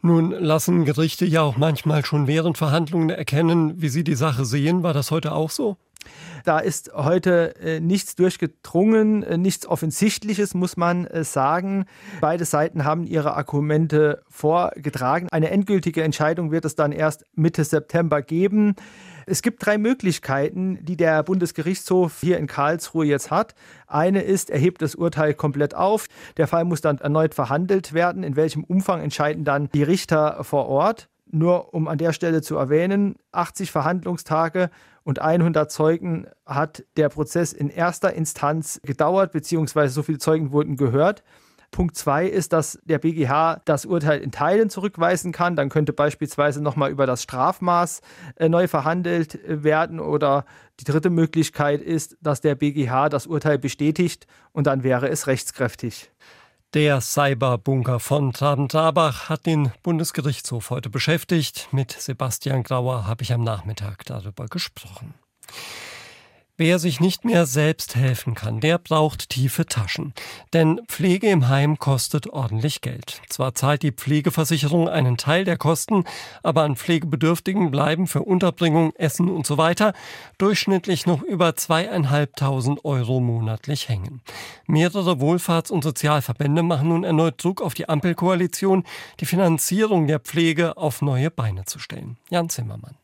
Nun 0.00 0.32
lassen 0.32 0.84
Gerichte 0.84 1.24
ja 1.24 1.42
auch 1.42 1.56
manchmal 1.56 2.04
schon 2.04 2.26
während 2.26 2.58
Verhandlungen 2.58 3.10
erkennen, 3.10 3.80
wie 3.80 3.88
sie 3.88 4.02
die 4.02 4.16
Sache 4.16 4.44
sehen. 4.44 4.82
War 4.82 4.94
das 4.94 5.12
heute 5.12 5.32
auch 5.32 5.50
so? 5.50 5.76
Da 6.44 6.58
ist 6.58 6.92
heute 6.94 7.54
äh, 7.60 7.80
nichts 7.80 8.16
durchgedrungen, 8.16 9.22
äh, 9.22 9.38
nichts 9.38 9.66
Offensichtliches, 9.66 10.54
muss 10.54 10.76
man 10.76 11.06
äh, 11.06 11.22
sagen. 11.24 11.86
Beide 12.20 12.44
Seiten 12.44 12.84
haben 12.84 13.04
ihre 13.04 13.36
Argumente 13.36 14.22
vorgetragen. 14.28 15.28
Eine 15.30 15.50
endgültige 15.50 16.02
Entscheidung 16.02 16.50
wird 16.50 16.64
es 16.64 16.74
dann 16.74 16.92
erst 16.92 17.24
Mitte 17.34 17.64
September 17.64 18.22
geben. 18.22 18.74
Es 19.26 19.42
gibt 19.42 19.64
drei 19.64 19.78
Möglichkeiten, 19.78 20.78
die 20.82 20.96
der 20.96 21.22
Bundesgerichtshof 21.22 22.20
hier 22.20 22.38
in 22.38 22.46
Karlsruhe 22.46 23.06
jetzt 23.06 23.30
hat. 23.30 23.54
Eine 23.86 24.22
ist, 24.22 24.50
er 24.50 24.58
hebt 24.58 24.82
das 24.82 24.94
Urteil 24.94 25.34
komplett 25.34 25.74
auf. 25.74 26.08
Der 26.36 26.46
Fall 26.46 26.64
muss 26.64 26.80
dann 26.80 26.98
erneut 26.98 27.34
verhandelt 27.34 27.92
werden. 27.92 28.22
In 28.22 28.36
welchem 28.36 28.64
Umfang 28.64 29.00
entscheiden 29.00 29.44
dann 29.44 29.68
die 29.74 29.82
Richter 29.82 30.44
vor 30.44 30.68
Ort? 30.68 31.08
Nur 31.30 31.72
um 31.72 31.88
an 31.88 31.96
der 31.96 32.12
Stelle 32.12 32.42
zu 32.42 32.56
erwähnen, 32.56 33.16
80 33.32 33.70
Verhandlungstage 33.70 34.70
und 35.02 35.18
100 35.18 35.70
Zeugen 35.70 36.26
hat 36.44 36.84
der 36.96 37.08
Prozess 37.08 37.52
in 37.52 37.70
erster 37.70 38.12
Instanz 38.12 38.80
gedauert, 38.84 39.32
beziehungsweise 39.32 39.94
so 39.94 40.02
viele 40.02 40.18
Zeugen 40.18 40.52
wurden 40.52 40.76
gehört. 40.76 41.22
Punkt 41.72 41.96
zwei 41.96 42.26
ist, 42.26 42.52
dass 42.52 42.78
der 42.84 42.98
BGH 42.98 43.62
das 43.64 43.84
Urteil 43.86 44.20
in 44.20 44.30
Teilen 44.30 44.70
zurückweisen 44.70 45.32
kann. 45.32 45.56
Dann 45.56 45.70
könnte 45.70 45.92
beispielsweise 45.92 46.62
nochmal 46.62 46.92
über 46.92 47.06
das 47.06 47.24
Strafmaß 47.24 48.02
äh, 48.36 48.48
neu 48.48 48.68
verhandelt 48.68 49.42
äh, 49.44 49.64
werden. 49.64 49.98
Oder 49.98 50.44
die 50.78 50.84
dritte 50.84 51.10
Möglichkeit 51.10 51.80
ist, 51.80 52.16
dass 52.20 52.40
der 52.40 52.54
BGH 52.54 53.08
das 53.08 53.26
Urteil 53.26 53.58
bestätigt 53.58 54.26
und 54.52 54.68
dann 54.68 54.84
wäre 54.84 55.08
es 55.08 55.26
rechtskräftig. 55.26 56.12
Der 56.74 57.00
Cyberbunker 57.00 58.00
von 58.00 58.32
Traben-Trabach 58.32 59.28
hat 59.28 59.44
den 59.44 59.72
Bundesgerichtshof 59.82 60.70
heute 60.70 60.88
beschäftigt. 60.88 61.68
Mit 61.70 61.92
Sebastian 61.92 62.62
Grauer 62.62 63.06
habe 63.06 63.22
ich 63.22 63.32
am 63.32 63.42
Nachmittag 63.42 64.04
darüber 64.06 64.46
gesprochen. 64.46 65.14
Wer 66.64 66.78
sich 66.78 67.00
nicht 67.00 67.24
mehr 67.24 67.44
selbst 67.46 67.96
helfen 67.96 68.36
kann, 68.36 68.60
der 68.60 68.78
braucht 68.78 69.30
tiefe 69.30 69.66
Taschen. 69.66 70.14
Denn 70.52 70.80
Pflege 70.86 71.28
im 71.28 71.48
Heim 71.48 71.76
kostet 71.76 72.28
ordentlich 72.28 72.82
Geld. 72.82 73.20
Zwar 73.28 73.56
zahlt 73.56 73.82
die 73.82 73.90
Pflegeversicherung 73.90 74.88
einen 74.88 75.16
Teil 75.16 75.44
der 75.44 75.56
Kosten, 75.56 76.04
aber 76.44 76.62
an 76.62 76.76
Pflegebedürftigen 76.76 77.72
bleiben 77.72 78.06
für 78.06 78.22
Unterbringung, 78.22 78.94
Essen 78.94 79.28
und 79.28 79.44
so 79.44 79.58
weiter 79.58 79.92
durchschnittlich 80.38 81.04
noch 81.04 81.22
über 81.22 81.56
zweieinhalbtausend 81.56 82.84
Euro 82.84 83.18
monatlich 83.18 83.88
hängen. 83.88 84.22
Mehrere 84.68 85.14
Wohlfahrts- 85.18 85.72
und 85.72 85.82
Sozialverbände 85.82 86.62
machen 86.62 86.90
nun 86.90 87.02
erneut 87.02 87.42
Druck 87.42 87.60
auf 87.60 87.74
die 87.74 87.88
Ampelkoalition, 87.88 88.84
die 89.18 89.26
Finanzierung 89.26 90.06
der 90.06 90.20
Pflege 90.20 90.76
auf 90.76 91.02
neue 91.02 91.32
Beine 91.32 91.64
zu 91.64 91.80
stellen. 91.80 92.18
Jan 92.30 92.48
Zimmermann. 92.48 93.01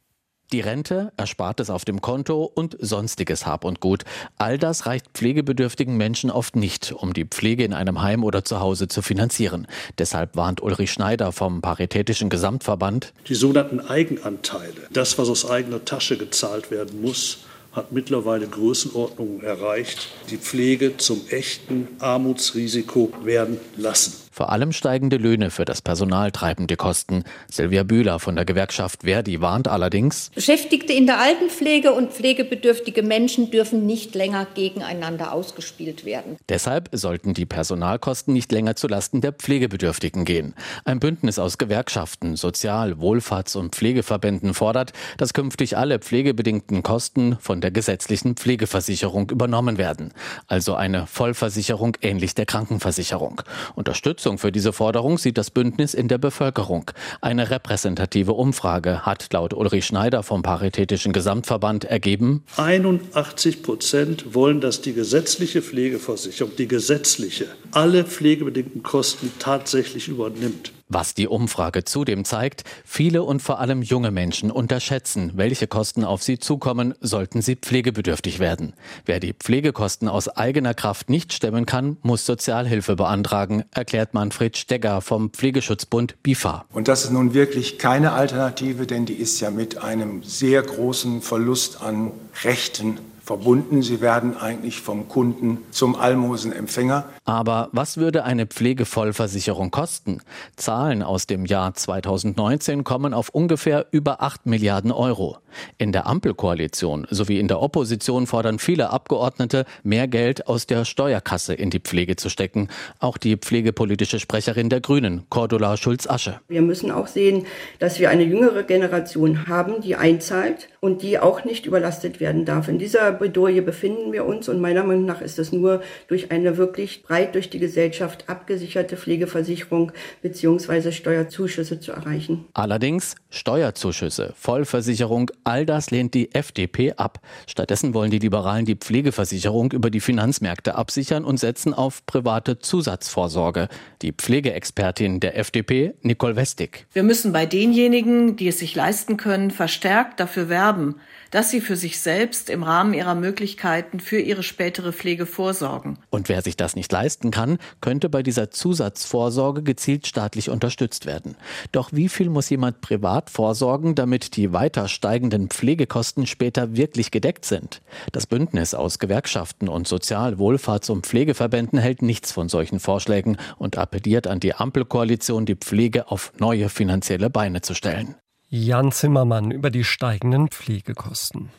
Die 0.50 0.60
Rente, 0.60 1.12
Erspartes 1.18 1.68
auf 1.68 1.84
dem 1.84 2.00
Konto 2.00 2.42
und 2.42 2.74
sonstiges 2.80 3.44
Hab 3.44 3.66
und 3.66 3.80
Gut. 3.80 4.04
All 4.38 4.56
das 4.56 4.86
reicht 4.86 5.08
pflegebedürftigen 5.12 5.94
Menschen 5.98 6.30
oft 6.30 6.56
nicht, 6.56 6.90
um 6.92 7.12
die 7.12 7.26
Pflege 7.26 7.64
in 7.64 7.74
einem 7.74 8.00
Heim 8.00 8.24
oder 8.24 8.46
zu 8.46 8.58
Hause 8.58 8.88
zu 8.88 9.02
finanzieren. 9.02 9.66
Deshalb 9.98 10.36
warnt 10.36 10.62
Ulrich 10.62 10.90
Schneider 10.90 11.32
vom 11.32 11.60
Paritätischen 11.60 12.30
Gesamtverband. 12.30 13.12
Die 13.28 13.34
sogenannten 13.34 13.80
Eigenanteile, 13.80 14.88
das, 14.90 15.18
was 15.18 15.28
aus 15.28 15.50
eigener 15.50 15.84
Tasche 15.84 16.16
gezahlt 16.16 16.70
werden 16.70 17.02
muss, 17.02 17.40
hat 17.72 17.92
mittlerweile 17.92 18.46
Größenordnungen 18.46 19.44
erreicht, 19.44 20.08
die 20.30 20.38
Pflege 20.38 20.96
zum 20.96 21.20
echten 21.28 21.88
Armutsrisiko 21.98 23.12
werden 23.22 23.60
lassen. 23.76 24.27
Vor 24.38 24.52
allem 24.52 24.70
steigende 24.70 25.16
Löhne 25.16 25.50
für 25.50 25.64
das 25.64 25.82
Personal 25.82 26.30
treiben 26.30 26.68
die 26.68 26.76
Kosten. 26.76 27.24
Silvia 27.50 27.82
Bühler 27.82 28.20
von 28.20 28.36
der 28.36 28.44
Gewerkschaft 28.44 29.02
Verdi 29.02 29.40
warnt 29.40 29.66
allerdings, 29.66 30.30
Beschäftigte 30.32 30.92
in 30.92 31.06
der 31.06 31.18
Altenpflege 31.18 31.92
und 31.92 32.12
pflegebedürftige 32.12 33.02
Menschen 33.02 33.50
dürfen 33.50 33.84
nicht 33.84 34.14
länger 34.14 34.46
gegeneinander 34.54 35.32
ausgespielt 35.32 36.04
werden. 36.04 36.36
Deshalb 36.48 36.88
sollten 36.92 37.34
die 37.34 37.46
Personalkosten 37.46 38.32
nicht 38.32 38.52
länger 38.52 38.76
zulasten 38.76 39.20
der 39.22 39.32
Pflegebedürftigen 39.32 40.24
gehen. 40.24 40.54
Ein 40.84 41.00
Bündnis 41.00 41.40
aus 41.40 41.58
Gewerkschaften, 41.58 42.36
Sozial-, 42.36 43.00
Wohlfahrts- 43.00 43.56
und 43.56 43.74
Pflegeverbänden 43.74 44.54
fordert, 44.54 44.92
dass 45.16 45.34
künftig 45.34 45.76
alle 45.76 45.98
pflegebedingten 45.98 46.84
Kosten 46.84 47.38
von 47.40 47.60
der 47.60 47.72
gesetzlichen 47.72 48.36
Pflegeversicherung 48.36 49.30
übernommen 49.30 49.78
werden. 49.78 50.14
Also 50.46 50.76
eine 50.76 51.08
Vollversicherung 51.08 51.96
ähnlich 52.02 52.36
der 52.36 52.46
Krankenversicherung. 52.46 53.42
Unterstützung 53.74 54.27
für 54.36 54.52
diese 54.52 54.74
Forderung 54.74 55.16
sieht 55.16 55.38
das 55.38 55.50
Bündnis 55.50 55.94
in 55.94 56.08
der 56.08 56.18
Bevölkerung. 56.18 56.90
Eine 57.22 57.50
repräsentative 57.50 58.32
Umfrage 58.32 59.06
hat 59.06 59.32
laut 59.32 59.54
Ulrich 59.54 59.86
Schneider 59.86 60.22
vom 60.22 60.42
Paritätischen 60.42 61.14
Gesamtverband 61.14 61.84
ergeben, 61.84 62.44
81 62.58 63.62
Prozent 63.62 64.34
wollen, 64.34 64.60
dass 64.60 64.82
die 64.82 64.92
gesetzliche 64.92 65.62
Pflegeversicherung, 65.62 66.54
die 66.56 66.68
gesetzliche, 66.68 67.46
alle 67.70 68.04
pflegebedingten 68.04 68.82
Kosten 68.82 69.32
tatsächlich 69.38 70.08
übernimmt. 70.08 70.72
Was 70.88 71.14
die 71.14 71.28
Umfrage 71.28 71.84
zudem 71.84 72.24
zeigt, 72.24 72.64
viele 72.84 73.22
und 73.22 73.42
vor 73.42 73.60
allem 73.60 73.82
junge 73.82 74.10
Menschen 74.10 74.50
unterschätzen, 74.50 75.32
welche 75.34 75.66
Kosten 75.66 76.02
auf 76.02 76.22
sie 76.22 76.38
zukommen, 76.38 76.94
sollten 77.00 77.42
sie 77.42 77.56
pflegebedürftig 77.56 78.38
werden. 78.38 78.72
Wer 79.04 79.20
die 79.20 79.34
Pflegekosten 79.34 80.08
aus 80.08 80.28
eigener 80.28 80.72
Kraft 80.72 81.10
nicht 81.10 81.34
stemmen 81.34 81.66
kann, 81.66 81.98
muss 82.02 82.24
Sozialhilfe 82.24 82.96
beantragen, 82.96 83.64
erklärt 83.70 84.14
Manfred 84.14 84.56
Stegger 84.56 85.02
vom 85.02 85.30
Pflegeschutzbund 85.30 86.22
BIFA. 86.22 86.64
Und 86.72 86.88
das 86.88 87.04
ist 87.04 87.10
nun 87.10 87.34
wirklich 87.34 87.78
keine 87.78 88.12
Alternative, 88.12 88.86
denn 88.86 89.04
die 89.04 89.14
ist 89.14 89.40
ja 89.40 89.50
mit 89.50 89.78
einem 89.78 90.22
sehr 90.22 90.62
großen 90.62 91.20
Verlust 91.20 91.82
an 91.82 92.12
Rechten 92.44 92.98
verbunden. 93.28 93.82
Sie 93.82 94.00
werden 94.00 94.36
eigentlich 94.38 94.80
vom 94.80 95.06
Kunden 95.06 95.58
zum 95.70 95.94
Almosenempfänger. 95.96 97.04
Aber 97.26 97.68
was 97.72 97.98
würde 97.98 98.24
eine 98.24 98.46
Pflegevollversicherung 98.46 99.70
kosten? 99.70 100.22
Zahlen 100.56 101.02
aus 101.02 101.26
dem 101.26 101.44
Jahr 101.44 101.74
2019 101.74 102.84
kommen 102.84 103.12
auf 103.12 103.28
ungefähr 103.28 103.86
über 103.90 104.22
8 104.22 104.46
Milliarden 104.46 104.90
Euro. 104.90 105.36
In 105.76 105.92
der 105.92 106.06
Ampelkoalition 106.06 107.06
sowie 107.10 107.38
in 107.38 107.48
der 107.48 107.60
Opposition 107.60 108.26
fordern 108.26 108.58
viele 108.58 108.90
Abgeordnete, 108.90 109.66
mehr 109.82 110.08
Geld 110.08 110.46
aus 110.46 110.66
der 110.66 110.86
Steuerkasse 110.86 111.52
in 111.52 111.68
die 111.68 111.80
Pflege 111.80 112.16
zu 112.16 112.30
stecken. 112.30 112.68
Auch 112.98 113.18
die 113.18 113.36
pflegepolitische 113.36 114.20
Sprecherin 114.20 114.70
der 114.70 114.80
Grünen, 114.80 115.24
Cordula 115.28 115.76
Schulz-Asche. 115.76 116.40
Wir 116.48 116.62
müssen 116.62 116.90
auch 116.90 117.08
sehen, 117.08 117.44
dass 117.78 118.00
wir 118.00 118.08
eine 118.08 118.24
jüngere 118.24 118.62
Generation 118.62 119.48
haben, 119.48 119.82
die 119.82 119.96
einzahlt 119.96 120.68
und 120.80 121.02
die 121.02 121.18
auch 121.18 121.44
nicht 121.44 121.66
überlastet 121.66 122.20
werden 122.20 122.46
darf. 122.46 122.68
In 122.68 122.78
dieser 122.78 123.17
Bredouille 123.18 123.62
befinden 123.62 124.12
wir 124.12 124.24
uns 124.24 124.48
und 124.48 124.60
meiner 124.60 124.84
Meinung 124.84 125.04
nach 125.04 125.20
ist 125.20 125.38
es 125.38 125.52
nur 125.52 125.82
durch 126.06 126.30
eine 126.30 126.56
wirklich 126.56 127.02
breit 127.02 127.34
durch 127.34 127.50
die 127.50 127.58
Gesellschaft 127.58 128.28
abgesicherte 128.28 128.96
Pflegeversicherung 128.96 129.92
bzw. 130.22 130.92
Steuerzuschüsse 130.92 131.80
zu 131.80 131.92
erreichen. 131.92 132.46
Allerdings 132.54 133.16
Steuerzuschüsse, 133.30 134.32
Vollversicherung, 134.36 135.30
all 135.44 135.66
das 135.66 135.90
lehnt 135.90 136.14
die 136.14 136.34
FDP 136.34 136.94
ab. 136.94 137.20
Stattdessen 137.46 137.94
wollen 137.94 138.10
die 138.10 138.18
Liberalen 138.18 138.64
die 138.64 138.76
Pflegeversicherung 138.76 139.72
über 139.72 139.90
die 139.90 140.00
Finanzmärkte 140.00 140.74
absichern 140.74 141.24
und 141.24 141.38
setzen 141.38 141.74
auf 141.74 142.06
private 142.06 142.58
Zusatzvorsorge. 142.58 143.68
Die 144.02 144.12
Pflegeexpertin 144.12 145.20
der 145.20 145.36
FDP, 145.36 145.94
Nicole 146.02 146.36
Westig. 146.36 146.86
Wir 146.92 147.02
müssen 147.02 147.32
bei 147.32 147.46
denjenigen, 147.46 148.36
die 148.36 148.48
es 148.48 148.58
sich 148.58 148.74
leisten 148.74 149.16
können, 149.16 149.50
verstärkt 149.50 150.20
dafür 150.20 150.48
werben, 150.48 150.96
dass 151.30 151.50
sie 151.50 151.60
für 151.60 151.76
sich 151.76 152.00
selbst 152.00 152.50
im 152.50 152.62
Rahmen 152.62 152.94
ihrer 152.94 153.14
Möglichkeiten 153.14 154.00
für 154.00 154.18
ihre 154.18 154.42
spätere 154.42 154.92
Pflege 154.92 155.26
vorsorgen. 155.26 155.98
Und 156.10 156.28
wer 156.28 156.42
sich 156.42 156.56
das 156.56 156.76
nicht 156.76 156.90
leisten 156.90 157.30
kann, 157.30 157.58
könnte 157.80 158.08
bei 158.08 158.22
dieser 158.22 158.50
Zusatzvorsorge 158.50 159.62
gezielt 159.62 160.06
staatlich 160.06 160.50
unterstützt 160.50 161.06
werden. 161.06 161.36
Doch 161.72 161.90
wie 161.92 162.08
viel 162.08 162.30
muss 162.30 162.50
jemand 162.50 162.80
privat 162.80 163.30
vorsorgen, 163.30 163.94
damit 163.94 164.36
die 164.36 164.52
weiter 164.52 164.88
steigenden 164.88 165.48
Pflegekosten 165.48 166.26
später 166.26 166.76
wirklich 166.76 167.10
gedeckt 167.10 167.44
sind? 167.44 167.80
Das 168.12 168.26
Bündnis 168.26 168.74
aus 168.74 168.98
Gewerkschaften 168.98 169.68
und 169.68 169.88
Sozial-, 169.88 170.38
Wohlfahrts- 170.38 170.90
und 170.90 171.06
Pflegeverbänden 171.06 171.78
hält 171.78 172.02
nichts 172.02 172.32
von 172.32 172.48
solchen 172.48 172.80
Vorschlägen 172.80 173.36
und 173.58 173.78
appelliert 173.78 174.26
an 174.26 174.40
die 174.40 174.54
Ampelkoalition, 174.54 175.46
die 175.46 175.56
Pflege 175.56 176.10
auf 176.10 176.32
neue 176.38 176.68
finanzielle 176.68 177.30
Beine 177.30 177.60
zu 177.60 177.74
stellen. 177.74 178.14
Jan 178.50 178.92
Zimmermann 178.92 179.50
über 179.50 179.70
die 179.70 179.84
steigenden 179.84 180.48
Pflegekosten. 180.48 181.50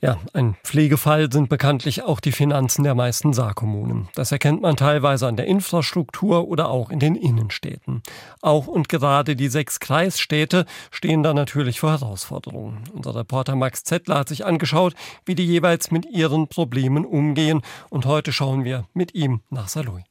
Ja, 0.00 0.18
ein 0.32 0.56
Pflegefall 0.62 1.30
sind 1.32 1.48
bekanntlich 1.48 2.02
auch 2.02 2.20
die 2.20 2.30
Finanzen 2.30 2.84
der 2.84 2.94
meisten 2.94 3.32
Saarkommunen. 3.32 4.08
Das 4.14 4.30
erkennt 4.30 4.62
man 4.62 4.76
teilweise 4.76 5.26
an 5.26 5.36
der 5.36 5.46
Infrastruktur 5.46 6.46
oder 6.46 6.68
auch 6.68 6.90
in 6.90 7.00
den 7.00 7.16
Innenstädten. 7.16 8.02
Auch 8.40 8.68
und 8.68 8.88
gerade 8.88 9.34
die 9.34 9.48
sechs 9.48 9.80
Kreisstädte 9.80 10.66
stehen 10.92 11.24
da 11.24 11.34
natürlich 11.34 11.80
vor 11.80 11.90
Herausforderungen. 11.90 12.84
Unser 12.92 13.16
Reporter 13.16 13.56
Max 13.56 13.82
Zettler 13.82 14.18
hat 14.18 14.28
sich 14.28 14.44
angeschaut, 14.44 14.94
wie 15.24 15.34
die 15.34 15.46
jeweils 15.46 15.90
mit 15.90 16.06
ihren 16.06 16.46
Problemen 16.46 17.04
umgehen. 17.04 17.62
Und 17.88 18.06
heute 18.06 18.32
schauen 18.32 18.64
wir 18.64 18.86
mit 18.94 19.14
ihm 19.14 19.40
nach 19.50 19.68
Saarlouis. 19.68 20.04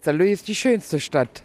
Saarlouis 0.00 0.32
ist 0.32 0.48
die 0.48 0.54
schönste 0.54 1.00
Stadt 1.00 1.42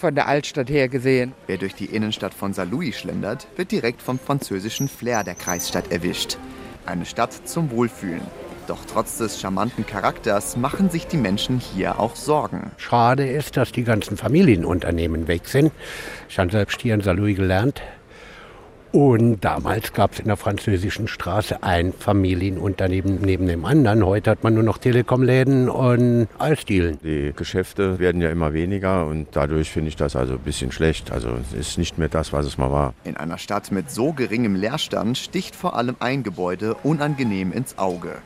von 0.00 0.14
der 0.14 0.26
Altstadt 0.26 0.70
her 0.70 0.88
gesehen. 0.88 1.32
Wer 1.46 1.58
durch 1.58 1.74
die 1.74 1.84
Innenstadt 1.84 2.34
von 2.34 2.52
Saint-Louis 2.54 2.98
schlendert, 2.98 3.46
wird 3.56 3.70
direkt 3.70 4.02
vom 4.02 4.18
französischen 4.18 4.88
Flair 4.88 5.22
der 5.22 5.34
Kreisstadt 5.34 5.92
erwischt. 5.92 6.38
Eine 6.86 7.04
Stadt 7.04 7.46
zum 7.46 7.70
Wohlfühlen. 7.70 8.22
Doch 8.66 8.84
trotz 8.90 9.18
des 9.18 9.40
charmanten 9.40 9.86
Charakters 9.86 10.56
machen 10.56 10.90
sich 10.90 11.06
die 11.06 11.16
Menschen 11.16 11.58
hier 11.58 12.00
auch 12.00 12.16
Sorgen. 12.16 12.70
Schade 12.76 13.28
ist, 13.28 13.56
dass 13.56 13.72
die 13.72 13.84
ganzen 13.84 14.16
Familienunternehmen 14.16 15.28
weg 15.28 15.46
sind. 15.46 15.72
Ich 16.28 16.38
habe 16.38 16.50
selbst 16.50 16.80
hier 16.80 16.94
in 16.94 17.00
Saint-Louis 17.00 17.36
gelernt. 17.36 17.82
Und 18.92 19.44
damals 19.44 19.92
gab 19.92 20.14
es 20.14 20.18
in 20.18 20.26
der 20.26 20.36
französischen 20.36 21.06
Straße 21.06 21.62
ein 21.62 21.92
Familienunternehmen 21.92 23.20
neben 23.22 23.46
dem 23.46 23.64
anderen. 23.64 24.04
Heute 24.04 24.32
hat 24.32 24.42
man 24.42 24.54
nur 24.54 24.64
noch 24.64 24.78
Telekomläden 24.78 25.68
und 25.68 26.26
Eisdielen. 26.40 26.98
Die 27.04 27.32
Geschäfte 27.34 28.00
werden 28.00 28.20
ja 28.20 28.30
immer 28.30 28.52
weniger 28.52 29.06
und 29.06 29.28
dadurch 29.30 29.70
finde 29.70 29.90
ich 29.90 29.96
das 29.96 30.16
also 30.16 30.34
ein 30.34 30.40
bisschen 30.40 30.72
schlecht. 30.72 31.12
Also 31.12 31.30
es 31.52 31.52
ist 31.52 31.78
nicht 31.78 31.98
mehr 31.98 32.08
das, 32.08 32.32
was 32.32 32.46
es 32.46 32.58
mal 32.58 32.72
war. 32.72 32.94
In 33.04 33.16
einer 33.16 33.38
Stadt 33.38 33.70
mit 33.70 33.92
so 33.92 34.12
geringem 34.12 34.56
Leerstand 34.56 35.16
sticht 35.16 35.54
vor 35.54 35.76
allem 35.76 35.94
ein 36.00 36.24
Gebäude 36.24 36.74
unangenehm 36.82 37.52
ins 37.52 37.78
Auge. 37.78 38.18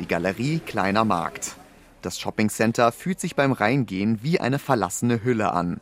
Die 0.00 0.06
Galerie 0.06 0.58
Kleiner 0.58 1.06
Markt. 1.06 1.56
Das 2.02 2.18
Shoppingcenter 2.18 2.92
fühlt 2.92 3.20
sich 3.20 3.36
beim 3.36 3.52
Reingehen 3.52 4.18
wie 4.22 4.38
eine 4.38 4.58
verlassene 4.58 5.24
Hülle 5.24 5.52
an. 5.54 5.80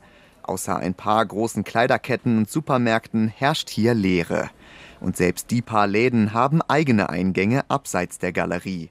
Außer 0.48 0.78
ein 0.78 0.94
paar 0.94 1.26
großen 1.26 1.62
Kleiderketten 1.62 2.38
und 2.38 2.50
Supermärkten 2.50 3.28
herrscht 3.28 3.68
hier 3.68 3.92
Leere. 3.92 4.48
Und 4.98 5.14
selbst 5.14 5.50
die 5.50 5.60
paar 5.60 5.86
Läden 5.86 6.32
haben 6.32 6.62
eigene 6.62 7.10
Eingänge 7.10 7.68
abseits 7.68 8.18
der 8.18 8.32
Galerie. 8.32 8.88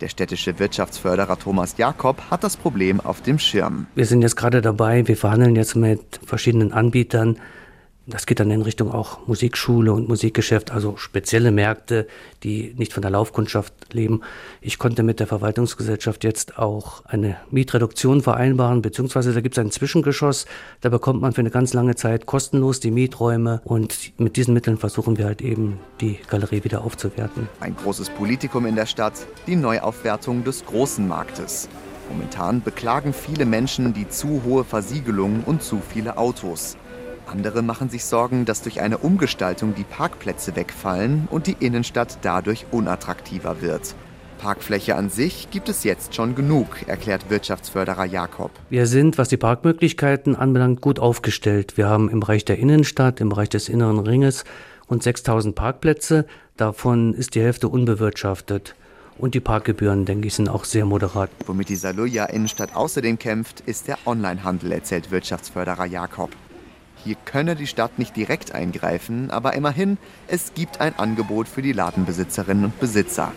Der 0.00 0.08
städtische 0.08 0.58
Wirtschaftsförderer 0.58 1.38
Thomas 1.38 1.76
Jakob 1.76 2.30
hat 2.30 2.42
das 2.42 2.56
Problem 2.56 3.00
auf 3.00 3.20
dem 3.20 3.38
Schirm. 3.38 3.86
Wir 3.94 4.06
sind 4.06 4.22
jetzt 4.22 4.36
gerade 4.36 4.62
dabei, 4.62 5.06
wir 5.06 5.18
verhandeln 5.18 5.56
jetzt 5.56 5.76
mit 5.76 6.20
verschiedenen 6.24 6.72
Anbietern, 6.72 7.36
das 8.06 8.26
geht 8.26 8.38
dann 8.38 8.50
in 8.50 8.60
Richtung 8.60 8.92
auch 8.92 9.26
Musikschule 9.26 9.92
und 9.92 10.08
Musikgeschäft, 10.08 10.70
also 10.70 10.96
spezielle 10.96 11.50
Märkte, 11.50 12.06
die 12.42 12.74
nicht 12.76 12.92
von 12.92 13.00
der 13.00 13.10
Laufkundschaft 13.10 13.72
leben. 13.92 14.20
Ich 14.60 14.78
konnte 14.78 15.02
mit 15.02 15.20
der 15.20 15.26
Verwaltungsgesellschaft 15.26 16.22
jetzt 16.22 16.58
auch 16.58 17.04
eine 17.06 17.36
Mietreduktion 17.50 18.20
vereinbaren, 18.20 18.82
beziehungsweise 18.82 19.32
da 19.32 19.40
gibt 19.40 19.56
es 19.56 19.58
ein 19.58 19.70
Zwischengeschoss, 19.70 20.44
da 20.82 20.90
bekommt 20.90 21.22
man 21.22 21.32
für 21.32 21.40
eine 21.40 21.50
ganz 21.50 21.72
lange 21.72 21.94
Zeit 21.94 22.26
kostenlos 22.26 22.78
die 22.80 22.90
Mieträume 22.90 23.62
und 23.64 24.12
mit 24.18 24.36
diesen 24.36 24.52
Mitteln 24.52 24.76
versuchen 24.76 25.16
wir 25.16 25.24
halt 25.24 25.40
eben 25.40 25.80
die 26.02 26.18
Galerie 26.28 26.62
wieder 26.64 26.84
aufzuwerten. 26.84 27.48
Ein 27.60 27.74
großes 27.74 28.10
Politikum 28.10 28.66
in 28.66 28.76
der 28.76 28.86
Stadt, 28.86 29.14
die 29.46 29.56
Neuaufwertung 29.56 30.44
des 30.44 30.66
großen 30.66 31.08
Marktes. 31.08 31.68
Momentan 32.10 32.60
beklagen 32.60 33.14
viele 33.14 33.46
Menschen 33.46 33.94
die 33.94 34.06
zu 34.08 34.42
hohe 34.44 34.64
Versiegelung 34.64 35.42
und 35.46 35.62
zu 35.62 35.80
viele 35.80 36.18
Autos. 36.18 36.76
Andere 37.26 37.62
machen 37.62 37.88
sich 37.88 38.04
Sorgen, 38.04 38.44
dass 38.44 38.62
durch 38.62 38.80
eine 38.80 38.98
Umgestaltung 38.98 39.74
die 39.74 39.84
Parkplätze 39.84 40.56
wegfallen 40.56 41.28
und 41.30 41.46
die 41.46 41.56
Innenstadt 41.58 42.18
dadurch 42.22 42.66
unattraktiver 42.70 43.60
wird. 43.60 43.94
Parkfläche 44.38 44.94
an 44.96 45.08
sich 45.08 45.48
gibt 45.50 45.68
es 45.68 45.84
jetzt 45.84 46.14
schon 46.14 46.34
genug, 46.34 46.86
erklärt 46.86 47.30
Wirtschaftsförderer 47.30 48.04
Jakob. 48.04 48.50
Wir 48.68 48.86
sind, 48.86 49.16
was 49.16 49.28
die 49.28 49.38
Parkmöglichkeiten 49.38 50.36
anbelangt, 50.36 50.82
gut 50.82 50.98
aufgestellt. 50.98 51.76
Wir 51.76 51.88
haben 51.88 52.10
im 52.10 52.20
Bereich 52.20 52.44
der 52.44 52.58
Innenstadt, 52.58 53.20
im 53.20 53.30
Bereich 53.30 53.48
des 53.48 53.68
inneren 53.68 54.00
Ringes 54.00 54.44
rund 54.90 55.02
6000 55.02 55.54
Parkplätze. 55.54 56.26
Davon 56.56 57.14
ist 57.14 57.34
die 57.34 57.40
Hälfte 57.40 57.68
unbewirtschaftet. 57.68 58.74
Und 59.16 59.34
die 59.34 59.40
Parkgebühren, 59.40 60.04
denke 60.04 60.26
ich, 60.26 60.34
sind 60.34 60.48
auch 60.48 60.64
sehr 60.64 60.84
moderat. 60.84 61.30
Womit 61.46 61.68
die 61.68 61.76
Saluja 61.76 62.24
Innenstadt 62.26 62.74
außerdem 62.74 63.18
kämpft, 63.18 63.60
ist 63.60 63.86
der 63.86 63.96
Onlinehandel, 64.04 64.72
erzählt 64.72 65.10
Wirtschaftsförderer 65.10 65.86
Jakob. 65.86 66.30
Hier 67.04 67.16
könne 67.26 67.54
die 67.54 67.66
Stadt 67.66 67.98
nicht 67.98 68.16
direkt 68.16 68.54
eingreifen, 68.54 69.30
aber 69.30 69.52
immerhin, 69.52 69.98
es 70.26 70.54
gibt 70.54 70.80
ein 70.80 70.98
Angebot 70.98 71.48
für 71.48 71.60
die 71.60 71.72
Ladenbesitzerinnen 71.72 72.64
und 72.64 72.80
Besitzer, 72.80 73.30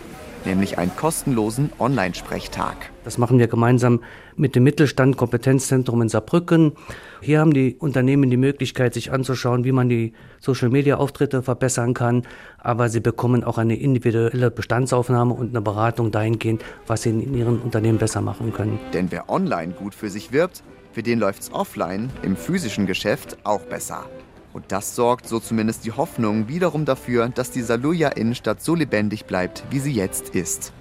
nämlich 0.46 0.78
einen 0.78 0.96
kostenlosen 0.96 1.70
Online-Sprechtag. 1.78 2.76
Das 3.04 3.18
machen 3.18 3.38
wir 3.38 3.46
gemeinsam 3.46 4.00
mit 4.36 4.56
dem 4.56 4.62
Mittelstand 4.62 5.18
Kompetenzzentrum 5.18 6.00
in 6.00 6.08
Saarbrücken. 6.08 6.72
Hier 7.20 7.40
haben 7.40 7.52
die 7.52 7.76
Unternehmen 7.78 8.30
die 8.30 8.38
Möglichkeit, 8.38 8.94
sich 8.94 9.12
anzuschauen, 9.12 9.64
wie 9.64 9.72
man 9.72 9.90
die 9.90 10.14
Social-Media-Auftritte 10.40 11.42
verbessern 11.42 11.92
kann, 11.92 12.22
aber 12.56 12.88
sie 12.88 13.00
bekommen 13.00 13.44
auch 13.44 13.58
eine 13.58 13.76
individuelle 13.76 14.50
Bestandsaufnahme 14.50 15.34
und 15.34 15.50
eine 15.50 15.60
Beratung 15.60 16.10
dahingehend, 16.10 16.64
was 16.86 17.02
sie 17.02 17.10
in 17.10 17.34
ihren 17.34 17.60
Unternehmen 17.60 17.98
besser 17.98 18.22
machen 18.22 18.54
können. 18.54 18.78
Denn 18.94 19.10
wer 19.10 19.28
online 19.28 19.74
gut 19.74 19.94
für 19.94 20.08
sich 20.08 20.32
wirbt, 20.32 20.62
für 20.98 21.02
den 21.04 21.20
läuft's 21.20 21.52
offline, 21.52 22.10
im 22.22 22.36
physischen 22.36 22.84
Geschäft, 22.84 23.38
auch 23.44 23.60
besser. 23.60 24.06
Und 24.52 24.64
das 24.72 24.96
sorgt, 24.96 25.28
so 25.28 25.38
zumindest 25.38 25.84
die 25.84 25.92
Hoffnung, 25.92 26.48
wiederum 26.48 26.84
dafür, 26.84 27.28
dass 27.28 27.52
die 27.52 27.62
Saluja 27.62 28.08
Innenstadt 28.08 28.60
so 28.60 28.74
lebendig 28.74 29.24
bleibt, 29.24 29.62
wie 29.70 29.78
sie 29.78 29.92
jetzt 29.92 30.30
ist. 30.30 30.72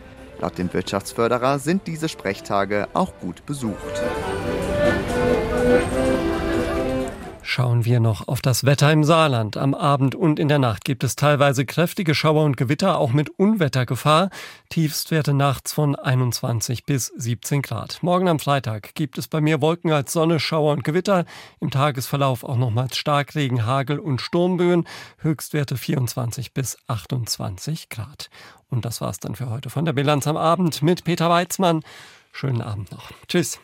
Laut 0.41 0.57
dem 0.57 0.73
Wirtschaftsförderer 0.73 1.59
sind 1.59 1.85
diese 1.85 2.09
Sprechtage 2.09 2.87
auch 2.95 3.13
gut 3.19 3.45
besucht. 3.45 4.01
Schauen 7.49 7.85
wir 7.85 8.01
noch 8.01 8.27
auf 8.27 8.41
das 8.41 8.65
Wetter 8.65 8.91
im 8.91 9.05
Saarland. 9.05 9.55
Am 9.55 9.73
Abend 9.73 10.15
und 10.15 10.37
in 10.37 10.49
der 10.49 10.59
Nacht 10.59 10.83
gibt 10.83 11.05
es 11.05 11.15
teilweise 11.15 11.65
kräftige 11.65 12.13
Schauer 12.13 12.43
und 12.43 12.57
Gewitter, 12.57 12.97
auch 12.97 13.13
mit 13.13 13.29
Unwettergefahr. 13.29 14.31
Tiefstwerte 14.67 15.33
nachts 15.33 15.71
von 15.71 15.95
21 15.95 16.83
bis 16.83 17.07
17 17.15 17.61
Grad. 17.61 18.03
Morgen 18.03 18.27
am 18.27 18.39
Freitag 18.39 18.95
gibt 18.95 19.17
es 19.17 19.29
bei 19.29 19.39
mir 19.39 19.61
Wolken 19.61 19.93
als 19.93 20.11
Sonne, 20.11 20.41
Schauer 20.41 20.73
und 20.73 20.83
Gewitter. 20.83 21.23
Im 21.61 21.71
Tagesverlauf 21.71 22.43
auch 22.43 22.57
nochmals 22.57 22.97
Starkregen, 22.97 23.65
Hagel 23.65 23.99
und 23.99 24.19
Sturmböen. 24.19 24.85
Höchstwerte 25.19 25.77
24 25.77 26.53
bis 26.53 26.77
28 26.87 27.87
Grad. 27.87 28.29
Und 28.69 28.83
das 28.83 28.99
war's 28.99 29.21
dann 29.21 29.35
für 29.35 29.49
heute 29.49 29.69
von 29.69 29.85
der 29.85 29.93
Bilanz 29.93 30.27
am 30.27 30.35
Abend 30.35 30.81
mit 30.81 31.05
Peter 31.05 31.29
Weizmann. 31.29 31.79
Schönen 32.33 32.61
Abend 32.61 32.91
noch. 32.91 33.09
Tschüss. 33.29 33.61